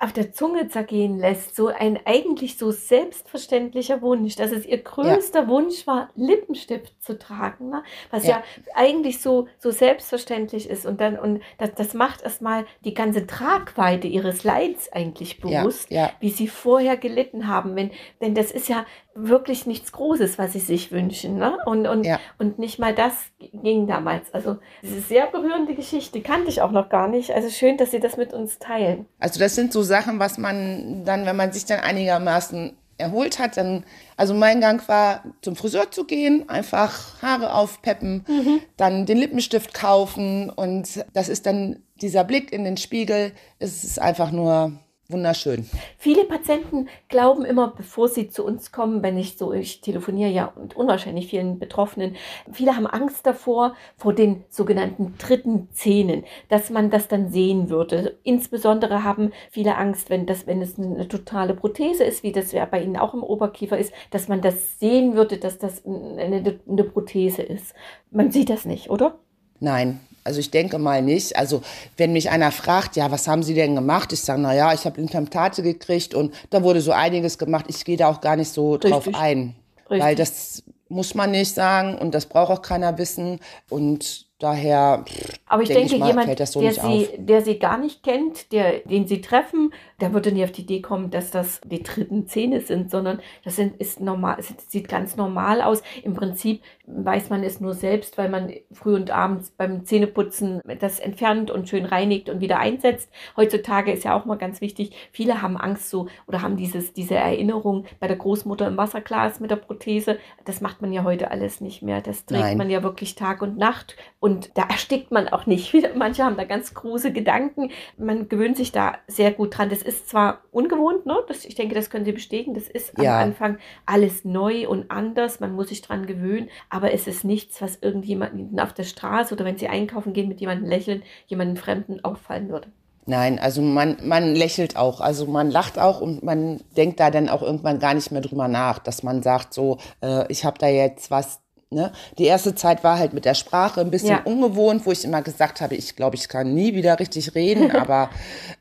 auf 0.00 0.14
der 0.14 0.32
Zunge 0.32 0.68
zergehen 0.68 1.18
lässt, 1.18 1.54
so 1.54 1.68
ein 1.68 2.00
eigentlich 2.06 2.56
so 2.56 2.70
selbstverständlicher 2.70 4.00
Wunsch, 4.00 4.34
dass 4.34 4.50
es 4.50 4.64
ihr 4.64 4.82
größter 4.82 5.42
ja. 5.42 5.48
Wunsch 5.48 5.86
war, 5.86 6.08
Lippenstift 6.16 7.02
zu 7.02 7.18
tragen, 7.18 7.68
ne? 7.68 7.82
was 8.10 8.26
ja. 8.26 8.36
ja. 8.36 8.42
eigentlich 8.74 9.20
so, 9.20 9.46
so 9.58 9.70
selbstverständlich 9.70 10.70
ist 10.70 10.86
und 10.86 11.02
dann, 11.02 11.18
und 11.18 11.42
das, 11.58 11.74
das 11.74 11.92
macht 11.92 12.22
erstmal 12.22 12.64
die 12.82 12.94
ganze 12.94 13.26
Tragweite 13.26 14.08
ihres 14.08 14.42
Leids 14.42 14.90
eigentlich 14.90 15.38
bewusst, 15.38 15.90
ja. 15.90 16.10
wie 16.18 16.30
sie 16.30 16.48
vorher 16.48 16.96
gelitten 16.96 17.46
haben, 17.46 17.76
wenn, 17.76 17.90
denn 18.22 18.34
das 18.34 18.50
ist 18.50 18.70
ja 18.70 18.86
wirklich 19.14 19.66
nichts 19.66 19.92
Großes, 19.92 20.38
was 20.38 20.52
sie 20.52 20.60
sich 20.60 20.92
wünschen. 20.92 21.36
Ne? 21.36 21.58
Und, 21.66 21.86
und, 21.86 22.06
und 22.38 22.58
nicht 22.58 22.78
mal 22.78 22.94
das 22.94 23.12
ging 23.38 23.86
damals. 23.86 24.32
Also 24.32 24.58
diese 24.82 25.00
sehr 25.00 25.26
berührende 25.26 25.74
Geschichte 25.74 26.20
kannte 26.20 26.48
ich 26.48 26.62
auch 26.62 26.70
noch 26.70 26.88
gar 26.88 27.08
nicht. 27.08 27.32
Also 27.32 27.50
schön, 27.50 27.76
dass 27.76 27.90
Sie 27.90 28.00
das 28.00 28.16
mit 28.16 28.32
uns 28.32 28.58
teilen. 28.58 29.06
Also 29.18 29.40
das 29.40 29.54
sind 29.54 29.72
so 29.72 29.82
Sachen, 29.90 30.18
was 30.18 30.38
man 30.38 31.04
dann, 31.04 31.26
wenn 31.26 31.36
man 31.36 31.52
sich 31.52 31.66
dann 31.66 31.80
einigermaßen 31.80 32.72
erholt 32.96 33.38
hat, 33.38 33.56
dann, 33.56 33.84
also 34.16 34.32
mein 34.34 34.60
Gang 34.60 34.86
war, 34.88 35.24
zum 35.42 35.56
Friseur 35.56 35.90
zu 35.90 36.04
gehen, 36.04 36.48
einfach 36.48 37.20
Haare 37.20 37.54
aufpeppen, 37.54 38.24
mhm. 38.28 38.60
dann 38.76 39.06
den 39.06 39.18
Lippenstift 39.18 39.74
kaufen 39.74 40.48
und 40.50 41.04
das 41.12 41.28
ist 41.28 41.46
dann 41.46 41.82
dieser 42.00 42.24
Blick 42.24 42.52
in 42.52 42.64
den 42.64 42.76
Spiegel. 42.76 43.32
Es 43.58 43.84
ist 43.84 44.00
einfach 44.00 44.30
nur 44.30 44.72
wunderschön. 45.12 45.68
Viele 45.98 46.24
Patienten 46.24 46.88
glauben 47.08 47.44
immer, 47.44 47.68
bevor 47.68 48.08
sie 48.08 48.28
zu 48.28 48.44
uns 48.44 48.72
kommen, 48.72 49.02
wenn 49.02 49.16
ich 49.16 49.36
so, 49.36 49.52
ich 49.52 49.80
telefoniere 49.80 50.30
ja 50.30 50.52
mit 50.60 50.76
unwahrscheinlich 50.76 51.28
vielen 51.28 51.58
Betroffenen, 51.58 52.16
viele 52.52 52.76
haben 52.76 52.86
Angst 52.86 53.26
davor, 53.26 53.74
vor 53.96 54.14
den 54.14 54.44
sogenannten 54.48 55.14
dritten 55.18 55.68
Zähnen, 55.72 56.24
dass 56.48 56.70
man 56.70 56.90
das 56.90 57.08
dann 57.08 57.30
sehen 57.30 57.70
würde. 57.70 58.18
Insbesondere 58.22 59.04
haben 59.04 59.32
viele 59.50 59.76
Angst, 59.76 60.10
wenn 60.10 60.26
das, 60.26 60.46
wenn 60.46 60.62
es 60.62 60.78
eine 60.78 61.08
totale 61.08 61.54
Prothese 61.54 62.04
ist, 62.04 62.22
wie 62.22 62.32
das 62.32 62.52
ja 62.52 62.64
bei 62.64 62.82
Ihnen 62.82 62.96
auch 62.96 63.14
im 63.14 63.22
Oberkiefer 63.22 63.78
ist, 63.78 63.92
dass 64.10 64.28
man 64.28 64.40
das 64.40 64.78
sehen 64.78 65.14
würde, 65.14 65.38
dass 65.38 65.58
das 65.58 65.84
eine, 65.86 66.60
eine 66.68 66.84
Prothese 66.84 67.42
ist. 67.42 67.74
Man 68.10 68.30
sieht 68.30 68.50
das 68.50 68.64
nicht, 68.64 68.90
oder? 68.90 69.18
Nein, 69.60 70.00
also 70.24 70.40
ich 70.40 70.50
denke 70.50 70.78
mal 70.78 71.02
nicht. 71.02 71.36
Also 71.36 71.62
wenn 71.96 72.12
mich 72.12 72.30
einer 72.30 72.52
fragt, 72.52 72.96
ja, 72.96 73.10
was 73.10 73.26
haben 73.26 73.42
Sie 73.42 73.54
denn 73.54 73.74
gemacht? 73.74 74.12
Ich 74.12 74.20
sage, 74.20 74.40
na 74.40 74.54
ja, 74.54 74.72
ich 74.74 74.84
habe 74.84 75.00
Implantate 75.00 75.62
gekriegt 75.62 76.14
und 76.14 76.34
da 76.50 76.62
wurde 76.62 76.80
so 76.80 76.92
einiges 76.92 77.38
gemacht. 77.38 77.66
Ich 77.68 77.84
gehe 77.84 77.96
da 77.96 78.08
auch 78.08 78.20
gar 78.20 78.36
nicht 78.36 78.52
so 78.52 78.74
Richtig. 78.74 78.90
drauf 78.90 79.08
ein, 79.12 79.54
Richtig. 79.88 80.04
weil 80.04 80.14
das 80.14 80.62
muss 80.88 81.14
man 81.14 81.30
nicht 81.30 81.54
sagen 81.54 81.96
und 81.96 82.14
das 82.14 82.26
braucht 82.26 82.50
auch 82.50 82.62
keiner 82.62 82.98
wissen 82.98 83.40
und 83.68 84.26
daher. 84.42 85.04
Aber 85.46 85.62
ich 85.62 85.68
denke, 85.68 85.94
ich 85.94 85.98
mal, 85.98 86.08
jemand, 86.08 86.48
so 86.48 86.60
der, 86.60 86.72
sie, 86.72 87.08
der 87.18 87.42
sie 87.42 87.58
gar 87.58 87.78
nicht 87.78 88.02
kennt, 88.02 88.52
der, 88.52 88.80
den 88.80 89.06
sie 89.06 89.20
treffen, 89.20 89.72
der 90.00 90.12
würde 90.12 90.32
nie 90.32 90.44
auf 90.44 90.52
die 90.52 90.62
Idee 90.62 90.80
kommen, 90.80 91.10
dass 91.10 91.30
das 91.30 91.60
die 91.64 91.82
dritten 91.82 92.26
Zähne 92.26 92.60
sind, 92.60 92.90
sondern 92.90 93.20
das 93.44 93.56
sind, 93.56 93.80
ist 93.80 94.00
normal, 94.00 94.38
sieht 94.68 94.88
ganz 94.88 95.16
normal 95.16 95.60
aus. 95.60 95.82
Im 96.02 96.14
Prinzip 96.14 96.62
weiß 96.86 97.30
man 97.30 97.42
es 97.42 97.60
nur 97.60 97.74
selbst, 97.74 98.18
weil 98.18 98.28
man 98.28 98.52
früh 98.72 98.94
und 98.94 99.10
abends 99.10 99.50
beim 99.50 99.84
Zähneputzen 99.84 100.60
das 100.80 100.98
entfernt 100.98 101.50
und 101.50 101.68
schön 101.68 101.84
reinigt 101.84 102.28
und 102.28 102.40
wieder 102.40 102.58
einsetzt. 102.58 103.10
Heutzutage 103.36 103.92
ist 103.92 104.04
ja 104.04 104.18
auch 104.18 104.24
mal 104.24 104.38
ganz 104.38 104.60
wichtig, 104.60 104.92
viele 105.12 105.42
haben 105.42 105.56
Angst 105.56 105.90
so 105.90 106.08
oder 106.26 106.42
haben 106.42 106.56
dieses, 106.56 106.92
diese 106.92 107.14
Erinnerung 107.14 107.84
bei 107.98 108.08
der 108.08 108.16
Großmutter 108.16 108.66
im 108.66 108.76
Wasserglas 108.76 109.40
mit 109.40 109.50
der 109.50 109.56
Prothese. 109.56 110.18
Das 110.44 110.60
macht 110.60 110.82
man 110.82 110.92
ja 110.92 111.04
heute 111.04 111.30
alles 111.30 111.60
nicht 111.60 111.82
mehr. 111.82 112.00
Das 112.00 112.26
trägt 112.26 112.42
Nein. 112.42 112.58
man 112.58 112.70
ja 112.70 112.82
wirklich 112.82 113.14
Tag 113.14 113.42
und 113.42 113.56
Nacht 113.56 113.96
und 114.18 114.29
da 114.54 114.62
erstickt 114.68 115.10
man 115.10 115.28
auch 115.28 115.46
nicht. 115.46 115.74
Manche 115.96 116.24
haben 116.24 116.36
da 116.36 116.44
ganz 116.44 116.74
große 116.74 117.12
Gedanken. 117.12 117.70
Man 117.96 118.28
gewöhnt 118.28 118.56
sich 118.56 118.72
da 118.72 118.98
sehr 119.06 119.32
gut 119.32 119.56
dran. 119.56 119.70
Das 119.70 119.82
ist 119.82 120.08
zwar 120.08 120.42
ungewohnt, 120.50 121.06
ne? 121.06 121.16
Das, 121.28 121.44
ich 121.44 121.54
denke, 121.54 121.74
das 121.74 121.90
können 121.90 122.04
Sie 122.04 122.12
bestätigen. 122.12 122.54
Das 122.54 122.68
ist 122.68 122.92
ja. 122.98 123.16
am 123.16 123.28
Anfang 123.28 123.58
alles 123.86 124.24
neu 124.24 124.68
und 124.68 124.90
anders. 124.90 125.40
Man 125.40 125.54
muss 125.54 125.68
sich 125.68 125.82
dran 125.82 126.06
gewöhnen. 126.06 126.48
Aber 126.68 126.92
es 126.92 127.06
ist 127.06 127.24
nichts, 127.24 127.60
was 127.60 127.78
irgendjemanden 127.80 128.58
auf 128.60 128.72
der 128.72 128.84
Straße 128.84 129.34
oder 129.34 129.44
wenn 129.44 129.58
Sie 129.58 129.68
einkaufen 129.68 130.12
gehen, 130.12 130.28
mit 130.28 130.40
jemandem 130.40 130.68
lächeln, 130.68 131.02
jemanden 131.26 131.56
Fremden 131.56 132.04
auffallen 132.04 132.48
würde. 132.48 132.68
Nein, 133.06 133.38
also 133.38 133.60
man, 133.60 133.96
man 134.04 134.34
lächelt 134.34 134.76
auch, 134.76 135.00
also 135.00 135.26
man 135.26 135.50
lacht 135.50 135.78
auch 135.78 136.00
und 136.00 136.22
man 136.22 136.60
denkt 136.76 137.00
da 137.00 137.10
dann 137.10 137.28
auch 137.28 137.42
irgendwann 137.42 137.80
gar 137.80 137.94
nicht 137.94 138.12
mehr 138.12 138.20
drüber 138.20 138.46
nach, 138.46 138.78
dass 138.78 139.02
man 139.02 139.22
sagt 139.22 139.52
so, 139.52 139.78
äh, 140.00 140.30
ich 140.30 140.44
habe 140.44 140.58
da 140.58 140.68
jetzt 140.68 141.10
was 141.10 141.40
Ne? 141.72 141.92
Die 142.18 142.24
erste 142.24 142.56
Zeit 142.56 142.82
war 142.82 142.98
halt 142.98 143.12
mit 143.12 143.24
der 143.24 143.34
Sprache 143.34 143.80
ein 143.80 143.92
bisschen 143.92 144.08
ja. 144.10 144.22
ungewohnt, 144.24 144.86
wo 144.86 144.90
ich 144.90 145.04
immer 145.04 145.22
gesagt 145.22 145.60
habe, 145.60 145.76
ich 145.76 145.94
glaube, 145.94 146.16
ich 146.16 146.28
kann 146.28 146.52
nie 146.52 146.74
wieder 146.74 146.98
richtig 146.98 147.36
reden, 147.36 147.70
aber 147.76 148.10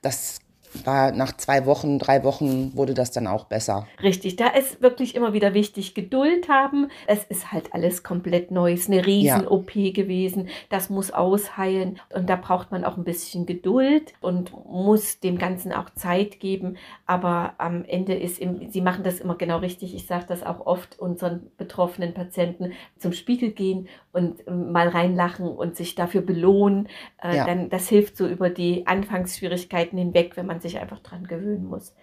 das 0.04 0.40
war 0.86 1.12
nach 1.12 1.36
zwei 1.38 1.66
Wochen, 1.66 2.00
drei 2.00 2.24
Wochen 2.24 2.76
wurde 2.76 2.94
das 2.94 3.12
dann 3.12 3.28
auch 3.28 3.46
besser. 3.46 3.88
Richtig, 4.02 4.36
da 4.36 4.48
ist 4.48 4.82
wirklich 4.82 5.16
immer 5.16 5.34
wieder 5.34 5.54
wichtig, 5.54 5.94
Geduld 5.94 6.50
haben. 6.50 6.90
Es 7.08 7.24
ist 7.26 7.52
halt 7.52 7.74
alles 7.74 8.04
komplett 8.04 8.52
Neues, 8.52 8.88
eine 8.88 9.06
Riesen-OP 9.06 9.76
ja. 9.76 9.92
gewesen. 9.92 10.50
Das 10.70 10.90
muss 10.90 11.12
ausheilen 11.12 12.00
und 12.14 12.30
da 12.30 12.36
braucht 12.36 12.72
man 12.72 12.84
auch 12.84 12.98
ein 12.98 13.04
bisschen 13.04 13.46
Geduld 13.46 14.14
und 14.22 14.54
muss 14.66 15.20
dem 15.20 15.38
Ganzen 15.38 15.74
auch 15.74 15.90
Zeit 15.92 16.40
geben. 16.40 16.78
Aber 17.06 17.54
am 17.58 17.84
Ende 17.86 18.14
ist, 18.14 18.40
im, 18.40 18.70
sie 18.70 18.82
machen 18.82 19.04
das 19.04 19.20
immer 19.20 19.36
genau 19.36 19.58
richtig. 19.58 19.96
Ich 19.96 20.06
sage 20.06 20.26
das 20.28 20.44
auch 20.44 20.66
oft 20.66 21.00
unseren 21.00 21.52
betroffenen 21.58 22.14
Patienten 22.14 22.74
zum 22.98 23.14
Spiegel 23.14 23.52
gehen 23.52 23.88
und 24.12 24.48
ähm, 24.48 24.72
mal 24.72 24.88
reinlachen 24.88 25.48
und 25.48 25.76
sich 25.76 25.96
dafür 25.96 26.22
belohnen. 26.22 26.88
Äh, 27.22 27.38
ja. 27.38 27.46
Dann 27.46 27.70
das 27.70 27.90
hilft 27.90 28.18
so 28.18 28.28
über 28.28 28.50
die 28.50 28.86
Anfangsschwierigkeiten 28.88 29.98
hinweg, 29.98 30.36
wenn 30.36 30.46
man 30.46 30.59
sich 30.60 30.80
einfach 30.80 31.00
dran 31.00 31.26
gewöhnen 31.28 31.68
muss. 31.68 31.94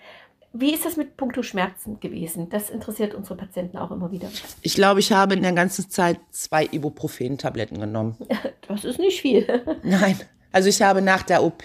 Wie 0.53 0.73
ist 0.73 0.85
das 0.87 0.97
mit 0.97 1.16
Punkto 1.16 1.42
Schmerzen 1.42 2.01
gewesen? 2.01 2.49
Das 2.49 2.71
interessiert 2.71 3.14
unsere 3.14 3.37
Patienten 3.37 3.77
auch 3.77 3.90
immer 3.90 4.11
wieder. 4.11 4.29
Ich 4.62 4.75
glaube, 4.75 5.01
ich 5.01 5.12
habe 5.12 5.35
in 5.35 5.42
der 5.42 5.53
ganzen 5.53 5.90
Zeit 5.90 6.19
zwei 6.31 6.64
Ibuprofen-Tabletten 6.64 7.79
genommen. 7.79 8.16
Das 8.69 8.85
ist 8.85 8.99
nicht 8.99 9.21
viel. 9.21 9.62
Nein. 9.85 10.19
Also 10.51 10.69
ich 10.69 10.83
habe 10.83 11.01
nach 11.03 11.23
der 11.23 11.45
OP 11.45 11.62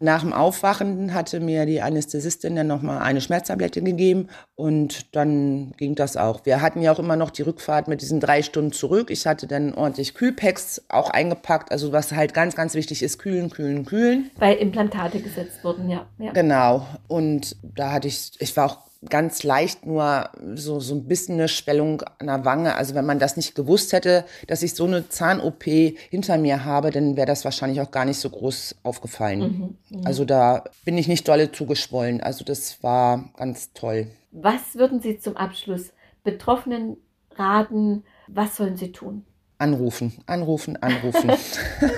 Nach 0.00 0.20
dem 0.20 0.32
Aufwachen 0.32 1.14
hatte 1.14 1.40
mir 1.40 1.66
die 1.66 1.80
Anästhesistin 1.80 2.56
dann 2.56 2.66
nochmal 2.66 2.98
eine 2.98 3.20
Schmerztablette 3.20 3.82
gegeben 3.82 4.28
und 4.54 5.14
dann 5.14 5.72
ging 5.76 5.94
das 5.94 6.16
auch. 6.16 6.44
Wir 6.44 6.60
hatten 6.60 6.82
ja 6.82 6.92
auch 6.92 6.98
immer 6.98 7.16
noch 7.16 7.30
die 7.30 7.42
Rückfahrt 7.42 7.88
mit 7.88 8.02
diesen 8.02 8.20
drei 8.20 8.42
Stunden 8.42 8.72
zurück. 8.72 9.10
Ich 9.10 9.26
hatte 9.26 9.46
dann 9.46 9.74
ordentlich 9.74 10.14
Kühlpacks 10.14 10.82
auch 10.88 11.10
eingepackt. 11.10 11.72
Also 11.72 11.92
was 11.92 12.12
halt 12.12 12.34
ganz, 12.34 12.54
ganz 12.56 12.74
wichtig 12.74 13.02
ist, 13.02 13.18
kühlen, 13.18 13.50
kühlen, 13.50 13.84
kühlen. 13.84 14.30
Weil 14.36 14.56
Implantate 14.56 15.20
gesetzt 15.20 15.62
wurden, 15.62 15.88
ja. 15.88 16.06
ja. 16.18 16.32
Genau. 16.32 16.86
Und 17.08 17.56
da 17.62 17.92
hatte 17.92 18.08
ich, 18.08 18.32
ich 18.38 18.56
war 18.56 18.66
auch 18.66 18.78
ganz 19.06 19.42
leicht 19.42 19.86
nur 19.86 20.30
so, 20.54 20.80
so 20.80 20.94
ein 20.94 21.06
bisschen 21.06 21.34
eine 21.34 21.48
Schwellung 21.48 22.02
an 22.18 22.26
der 22.26 22.44
Wange. 22.44 22.74
Also 22.76 22.94
wenn 22.94 23.06
man 23.06 23.18
das 23.18 23.36
nicht 23.36 23.54
gewusst 23.54 23.92
hätte, 23.92 24.24
dass 24.46 24.62
ich 24.62 24.74
so 24.74 24.84
eine 24.84 25.08
Zahn-OP 25.08 25.64
hinter 25.64 26.38
mir 26.38 26.64
habe, 26.64 26.90
dann 26.90 27.16
wäre 27.16 27.26
das 27.26 27.44
wahrscheinlich 27.44 27.80
auch 27.80 27.90
gar 27.90 28.04
nicht 28.04 28.18
so 28.18 28.30
groß 28.30 28.76
aufgefallen. 28.82 29.76
Mhm, 29.90 30.04
also 30.04 30.24
da 30.24 30.64
bin 30.84 30.98
ich 30.98 31.08
nicht 31.08 31.26
dolle 31.28 31.52
zugeschwollen. 31.52 32.20
Also 32.20 32.44
das 32.44 32.82
war 32.82 33.30
ganz 33.36 33.72
toll. 33.72 34.08
Was 34.32 34.74
würden 34.74 35.00
Sie 35.00 35.18
zum 35.18 35.36
Abschluss 35.36 35.92
Betroffenen 36.22 36.98
raten? 37.36 38.04
Was 38.28 38.56
sollen 38.56 38.76
sie 38.76 38.92
tun? 38.92 39.24
Anrufen, 39.58 40.12
anrufen, 40.26 40.76
anrufen. 40.76 41.32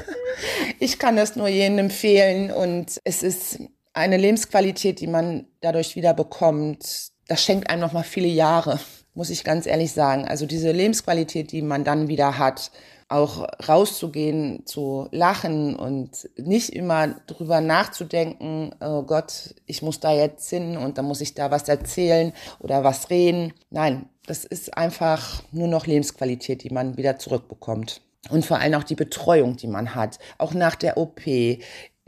ich 0.78 0.98
kann 0.98 1.16
das 1.16 1.34
nur 1.34 1.48
jedem 1.48 1.78
empfehlen 1.78 2.52
und 2.52 3.00
es 3.02 3.22
ist 3.24 3.58
eine 3.98 4.16
Lebensqualität, 4.16 5.00
die 5.00 5.06
man 5.06 5.46
dadurch 5.60 5.96
wieder 5.96 6.14
bekommt, 6.14 7.10
das 7.26 7.42
schenkt 7.42 7.70
einem 7.70 7.80
noch 7.82 7.92
mal 7.92 8.04
viele 8.04 8.28
Jahre, 8.28 8.80
muss 9.14 9.30
ich 9.30 9.44
ganz 9.44 9.66
ehrlich 9.66 9.92
sagen. 9.92 10.26
Also 10.26 10.46
diese 10.46 10.72
Lebensqualität, 10.72 11.52
die 11.52 11.62
man 11.62 11.84
dann 11.84 12.08
wieder 12.08 12.38
hat, 12.38 12.70
auch 13.08 13.46
rauszugehen, 13.66 14.66
zu 14.66 15.08
lachen 15.12 15.74
und 15.74 16.28
nicht 16.36 16.70
immer 16.70 17.08
drüber 17.26 17.60
nachzudenken, 17.60 18.74
oh 18.80 19.02
Gott, 19.02 19.54
ich 19.66 19.82
muss 19.82 20.00
da 20.00 20.12
jetzt 20.12 20.48
hin 20.50 20.76
und 20.76 20.98
dann 20.98 21.06
muss 21.06 21.22
ich 21.22 21.34
da 21.34 21.50
was 21.50 21.68
erzählen 21.68 22.32
oder 22.60 22.84
was 22.84 23.08
reden. 23.08 23.54
Nein, 23.70 24.08
das 24.26 24.44
ist 24.44 24.76
einfach 24.76 25.42
nur 25.52 25.68
noch 25.68 25.86
Lebensqualität, 25.86 26.62
die 26.62 26.70
man 26.70 26.98
wieder 26.98 27.18
zurückbekommt. 27.18 28.02
Und 28.30 28.44
vor 28.44 28.58
allem 28.58 28.74
auch 28.74 28.84
die 28.84 28.94
Betreuung, 28.94 29.56
die 29.56 29.68
man 29.68 29.94
hat, 29.94 30.18
auch 30.36 30.52
nach 30.52 30.74
der 30.74 30.98
OP, 30.98 31.22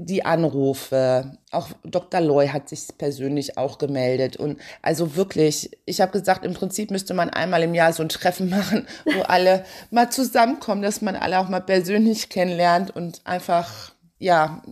die 0.03 0.25
Anrufe, 0.25 1.37
auch 1.51 1.69
Dr. 1.85 2.23
Loy 2.23 2.49
hat 2.49 2.71
sich 2.71 2.89
persönlich 2.97 3.59
auch 3.59 3.77
gemeldet. 3.77 4.37
Und 4.37 4.59
also 4.81 5.15
wirklich, 5.15 5.71
ich 5.85 6.01
habe 6.01 6.13
gesagt, 6.13 6.45
im 6.45 6.55
Prinzip 6.55 6.91
müsste 6.91 7.13
man 7.13 7.29
einmal 7.29 7.63
im 7.63 7.75
Jahr 7.75 7.93
so 7.93 8.03
ein 8.03 8.09
Treffen 8.09 8.49
machen, 8.51 8.87
wo 9.05 9.21
alle 9.23 9.65
mal 9.91 10.11
zusammenkommen, 10.11 10.81
dass 10.81 11.03
man 11.03 11.17
alle 11.17 11.39
auch 11.39 11.51
mal 11.51 11.61
persönlich 11.61 12.31
kennenlernt 12.31 12.97
und 12.97 13.21
einfach, 13.25 13.93
ja, 14.19 14.63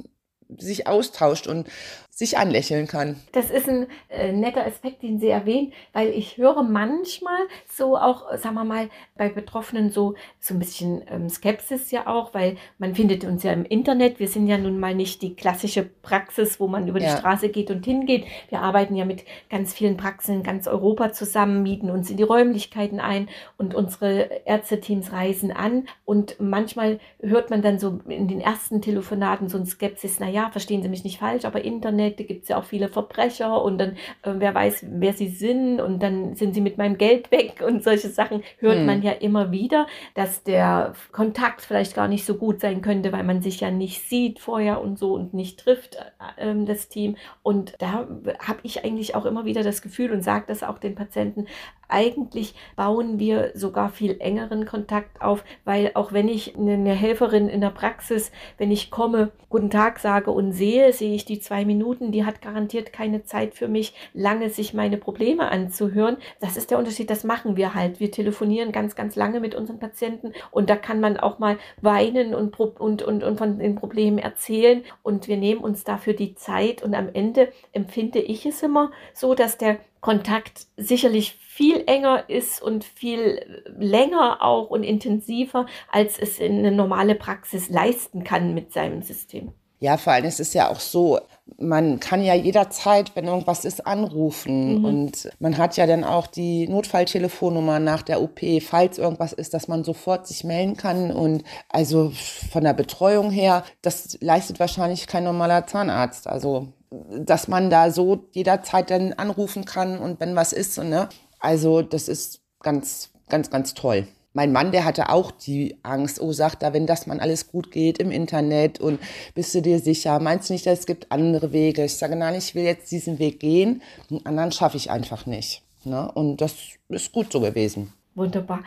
sich 0.57 0.87
austauscht 0.87 1.47
und 1.47 1.69
sich 2.18 2.37
anlächeln 2.37 2.88
kann. 2.88 3.14
Das 3.31 3.48
ist 3.48 3.68
ein 3.68 3.87
äh, 4.09 4.33
netter 4.33 4.66
Aspekt, 4.66 5.04
den 5.04 5.20
Sie 5.20 5.28
erwähnen, 5.28 5.72
weil 5.92 6.09
ich 6.09 6.37
höre 6.37 6.64
manchmal 6.64 7.38
so 7.72 7.96
auch, 7.96 8.37
sagen 8.37 8.57
wir 8.57 8.64
mal, 8.64 8.88
bei 9.16 9.28
Betroffenen 9.28 9.90
so, 9.90 10.16
so 10.40 10.52
ein 10.52 10.59
bisschen 10.59 11.02
ähm, 11.09 11.28
Skepsis 11.28 11.92
ja 11.92 12.09
auch, 12.09 12.35
weil 12.35 12.57
man 12.78 12.96
findet 12.96 13.24
uns 13.24 13.44
ja 13.44 13.52
im 13.52 13.64
Internet. 13.64 14.18
Wir 14.18 14.26
sind 14.26 14.48
ja 14.48 14.59
nun 14.59 14.81
mal 14.81 14.96
nicht 14.96 15.22
die 15.22 15.37
klassische 15.37 15.85
Praxis, 15.85 16.59
wo 16.59 16.66
man 16.66 16.88
über 16.88 17.00
ja. 17.00 17.07
die 17.07 17.18
Straße 17.20 17.50
geht 17.50 17.70
und 17.70 17.85
hingeht. 17.85 18.26
Wir 18.48 18.62
arbeiten 18.62 18.96
ja 18.96 19.04
mit 19.04 19.22
ganz 19.48 19.72
vielen 19.72 19.96
Praxen 19.96 20.38
in 20.38 20.42
ganz 20.42 20.66
Europa 20.66 21.12
zusammen, 21.12 21.62
mieten 21.62 21.88
uns 21.88 22.11
in 22.11 22.16
die 22.16 22.24
Räumlichkeiten 22.24 22.98
ein 22.98 23.28
und 23.59 23.76
unsere 23.76 24.42
Ärzteteams 24.44 25.12
reisen 25.12 25.52
an. 25.52 25.87
Und 26.04 26.35
manchmal 26.40 26.98
hört 27.20 27.50
man 27.50 27.62
dann 27.62 27.78
so 27.78 28.00
in 28.09 28.26
den 28.26 28.40
ersten 28.40 28.83
Telefonaten 28.83 29.48
so 29.48 29.57
ein 29.57 29.66
Skepsis, 29.66 30.18
naja, 30.18 30.50
verstehen 30.50 30.83
Sie 30.83 30.88
mich 30.88 31.04
nicht 31.04 31.20
falsch, 31.20 31.44
aber 31.44 31.64
Internet 31.64 32.08
Internet, 32.09 32.21
da 32.21 32.25
gibt 32.25 32.42
es 32.42 32.49
ja 32.49 32.59
auch 32.59 32.64
viele 32.64 32.88
Verbrecher 32.88 33.62
und 33.62 33.79
dann, 33.79 33.90
äh, 34.23 34.35
wer 34.38 34.55
weiß, 34.55 34.87
wer 34.90 35.12
sie 35.12 35.29
sind 35.29 35.81
und 35.81 36.03
dann 36.03 36.35
sind 36.35 36.55
sie 36.55 36.61
mit 36.61 36.79
meinem 36.79 36.99
Geld 36.99 37.31
weg 37.31 37.62
und 37.66 37.83
solche 37.83 38.09
Sachen 38.09 38.42
hört 38.59 38.79
hm. 38.79 38.87
man 38.87 39.03
ja 39.03 39.12
immer 39.12 39.51
wieder, 39.51 39.87
dass 40.14 40.42
der 40.42 40.94
Kontakt 41.12 41.62
vielleicht 41.62 41.94
gar 41.94 42.09
nicht 42.09 42.25
so 42.25 42.35
gut 42.35 42.61
sein 42.61 42.83
könnte, 42.83 43.12
weil 43.12 43.25
man 43.25 43.42
sich 43.42 43.61
ja 43.61 43.71
nicht 43.71 44.09
sieht 44.09 44.38
vorher 44.38 44.81
und 44.81 44.99
so 44.99 45.14
und 45.14 45.35
nicht 45.35 45.61
trifft, 45.61 45.97
äh, 45.97 46.51
ähm, 46.51 46.66
das 46.66 46.88
Team. 46.88 47.16
Und 47.42 47.75
da 47.79 48.07
habe 48.40 48.59
ich 48.62 48.85
eigentlich 48.85 49.14
auch 49.14 49.25
immer 49.25 49.44
wieder 49.44 49.62
das 49.62 49.83
Gefühl 49.83 50.12
und 50.12 50.23
sage 50.23 50.44
das 50.49 50.62
auch 50.62 50.79
den 50.79 50.94
Patienten, 50.94 51.47
eigentlich 51.88 52.55
bauen 52.77 53.18
wir 53.18 53.53
sogar 53.55 53.88
viel 53.88 54.21
engeren 54.21 54.66
Kontakt 54.66 55.23
auf, 55.23 55.42
weil 55.64 55.90
auch 55.94 56.12
wenn 56.12 56.29
ich 56.29 56.57
eine 56.57 56.92
Helferin 56.92 57.49
in 57.49 57.62
der 57.62 57.71
Praxis, 57.71 58.31
wenn 58.59 58.71
ich 58.71 58.90
komme, 58.90 59.33
guten 59.49 59.71
Tag 59.71 59.99
sage 59.99 60.31
und 60.31 60.53
sehe, 60.53 60.92
sehe 60.92 61.14
ich 61.14 61.25
die 61.25 61.40
zwei 61.40 61.64
Minuten, 61.64 61.98
die 62.01 62.25
hat 62.25 62.41
garantiert 62.43 62.93
keine 62.93 63.25
Zeit 63.25 63.55
für 63.55 63.69
mich, 63.69 63.95
lange 64.15 64.51
sich 64.51 64.75
meine 64.75 64.97
Probleme 64.97 65.51
anzuhören. 65.51 66.17
Das 66.41 66.57
ist 66.57 66.71
der 66.71 66.79
Unterschied, 66.79 67.11
das 67.11 67.25
machen 67.25 67.57
wir 67.57 67.75
halt. 67.75 68.01
Wir 68.01 68.11
telefonieren 68.11 68.73
ganz, 68.73 68.95
ganz 68.95 69.17
lange 69.17 69.41
mit 69.41 69.55
unseren 69.55 69.79
Patienten 69.79 70.33
und 70.51 70.71
da 70.71 70.77
kann 70.77 71.01
man 71.01 71.17
auch 71.17 71.39
mal 71.39 71.59
weinen 71.81 72.35
und, 72.35 72.59
und, 72.59 73.03
und, 73.03 73.23
und 73.23 73.39
von 73.39 73.59
den 73.59 73.75
Problemen 73.75 74.19
erzählen 74.19 74.83
und 75.03 75.29
wir 75.29 75.37
nehmen 75.37 75.61
uns 75.61 75.85
dafür 75.85 76.13
die 76.13 76.35
Zeit 76.35 76.83
und 76.83 76.95
am 76.95 77.09
Ende 77.13 77.53
empfinde 77.73 78.21
ich 78.21 78.47
es 78.47 78.63
immer 78.63 78.91
so, 79.13 79.35
dass 79.35 79.59
der 79.59 79.79
Kontakt 80.01 80.67
sicherlich 80.77 81.35
viel 81.35 81.83
enger 81.87 82.29
ist 82.29 82.63
und 82.63 82.85
viel 82.85 83.65
länger 83.79 84.43
auch 84.43 84.71
und 84.71 84.85
intensiver, 84.85 85.67
als 85.91 86.19
es 86.19 86.41
eine 86.41 86.71
normale 86.71 87.17
Praxis 87.17 87.69
leisten 87.69 88.23
kann 88.23 88.55
mit 88.55 88.73
seinem 88.73 89.03
System. 89.03 89.53
Ja, 89.81 89.97
vor 89.97 90.13
allem 90.13 90.25
ist 90.25 90.41
es 90.41 90.55
ja 90.55 90.71
auch 90.71 90.81
so, 90.81 91.19
man 91.57 91.99
kann 92.01 92.23
ja 92.23 92.35
jederzeit, 92.35 93.13
wenn 93.15 93.27
irgendwas 93.27 93.65
ist, 93.65 93.87
anrufen. 93.87 94.79
Mhm. 94.79 94.85
Und 94.85 95.31
man 95.41 95.57
hat 95.57 95.77
ja 95.77 95.87
dann 95.87 96.05
auch 96.05 96.27
die 96.27 96.69
Notfalltelefonnummer 96.69 97.79
nach 97.79 98.03
der 98.03 98.21
OP, 98.21 98.41
falls 98.63 98.99
irgendwas 98.99 99.33
ist, 99.33 99.55
dass 99.55 99.69
man 99.69 99.85
sofort 99.85 100.27
sich 100.27 100.45
melden 100.45 100.77
kann. 100.77 101.11
Und 101.11 101.45
also 101.69 102.13
von 102.51 102.65
der 102.65 102.75
Betreuung 102.75 103.31
her, 103.31 103.65
das 103.83 104.19
leistet 104.21 104.61
wahrscheinlich 104.61 105.07
kein 105.07 105.25
normaler 105.25 105.67
Zahnarzt. 105.67 106.27
Also 106.27 106.69
dass 106.91 107.49
man 107.49 107.71
da 107.71 107.91
so 107.91 108.29
jederzeit 108.33 108.91
dann 108.91 109.13
anrufen 109.13 109.65
kann 109.65 109.99
und 109.99 110.21
wenn 110.21 110.37
was 110.37 110.53
ist. 110.53 110.79
Ne? 110.79 111.09
Also 111.39 111.83
das 111.83 112.09
ist 112.09 112.41
ganz, 112.61 113.11
ganz, 113.29 113.51
ganz 113.51 113.75
toll. 113.75 114.07
Mein 114.38 114.53
Mann, 114.53 114.70
der 114.70 114.85
hatte 114.85 115.09
auch 115.09 115.33
die 115.33 115.79
Angst, 115.83 116.20
oh, 116.20 116.31
sagt 116.31 116.62
er, 116.62 116.72
wenn 116.72 116.87
das 116.87 117.09
mal 117.09 117.18
alles 117.18 117.51
gut 117.51 117.72
geht 117.72 117.98
im 117.98 118.12
Internet 118.12 118.79
und 118.79 119.01
bist 119.35 119.53
du 119.53 119.61
dir 119.61 119.81
sicher, 119.81 120.20
meinst 120.20 120.48
du 120.48 120.53
nicht, 120.53 120.64
dass 120.64 120.79
es 120.79 120.87
gibt 120.87 121.11
andere 121.11 121.51
Wege? 121.51 121.85
Ich 121.85 121.96
sage, 121.96 122.14
nein, 122.14 122.37
ich 122.37 122.55
will 122.55 122.62
jetzt 122.62 122.88
diesen 122.92 123.18
Weg 123.18 123.40
gehen, 123.40 123.83
den 124.09 124.24
anderen 124.24 124.53
schaffe 124.53 124.77
ich 124.77 124.92
einfach 124.92 125.27
nicht. 125.27 125.64
Ne? 125.83 126.09
Und 126.12 126.40
das 126.40 126.55
ist 126.88 127.11
gut 127.11 127.33
so 127.33 127.40
gewesen. 127.40 127.92
Wunderbar. 128.14 128.62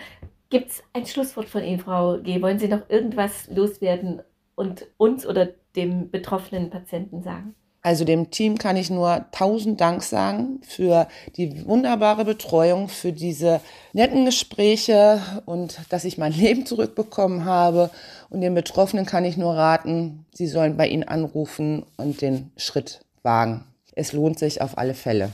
Gibt 0.50 0.72
es 0.72 0.84
ein 0.92 1.06
Schlusswort 1.06 1.48
von 1.48 1.64
Ihnen, 1.64 1.80
Frau 1.80 2.18
G? 2.18 2.42
Wollen 2.42 2.60
Sie 2.60 2.68
noch 2.68 2.90
irgendwas 2.90 3.48
loswerden 3.50 4.22
und 4.56 4.88
uns 4.98 5.26
oder 5.26 5.52
dem 5.78 6.12
betroffenen 6.12 6.70
Patienten 6.70 7.24
sagen? 7.24 7.56
Also 7.84 8.06
dem 8.06 8.30
Team 8.30 8.60
kann 8.60 8.78
ich 8.78 8.92
nur 8.92 9.26
tausend 9.32 9.82
Dank 9.82 10.04
sagen 10.04 10.62
für 10.68 11.08
die 11.36 11.66
wunderbare 11.66 12.26
Betreuung, 12.26 12.90
für 12.90 13.12
diese 13.12 13.60
netten 13.94 14.26
Gespräche 14.26 15.20
und 15.46 15.80
dass 15.90 16.06
ich 16.06 16.18
mein 16.20 16.32
Leben 16.38 16.66
zurückbekommen 16.66 17.46
habe. 17.46 17.90
Und 18.30 18.42
den 18.42 18.54
Betroffenen 18.54 19.06
kann 19.06 19.26
ich 19.26 19.36
nur 19.36 19.56
raten, 19.56 20.26
sie 20.32 20.48
sollen 20.48 20.78
bei 20.78 20.88
Ihnen 20.88 21.04
anrufen 21.04 21.84
und 21.98 22.22
den 22.22 22.52
Schritt 22.56 23.00
wagen. 23.24 23.66
Es 23.96 24.14
lohnt 24.14 24.38
sich 24.38 24.62
auf 24.62 24.78
alle 24.78 24.94
Fälle. 24.94 25.32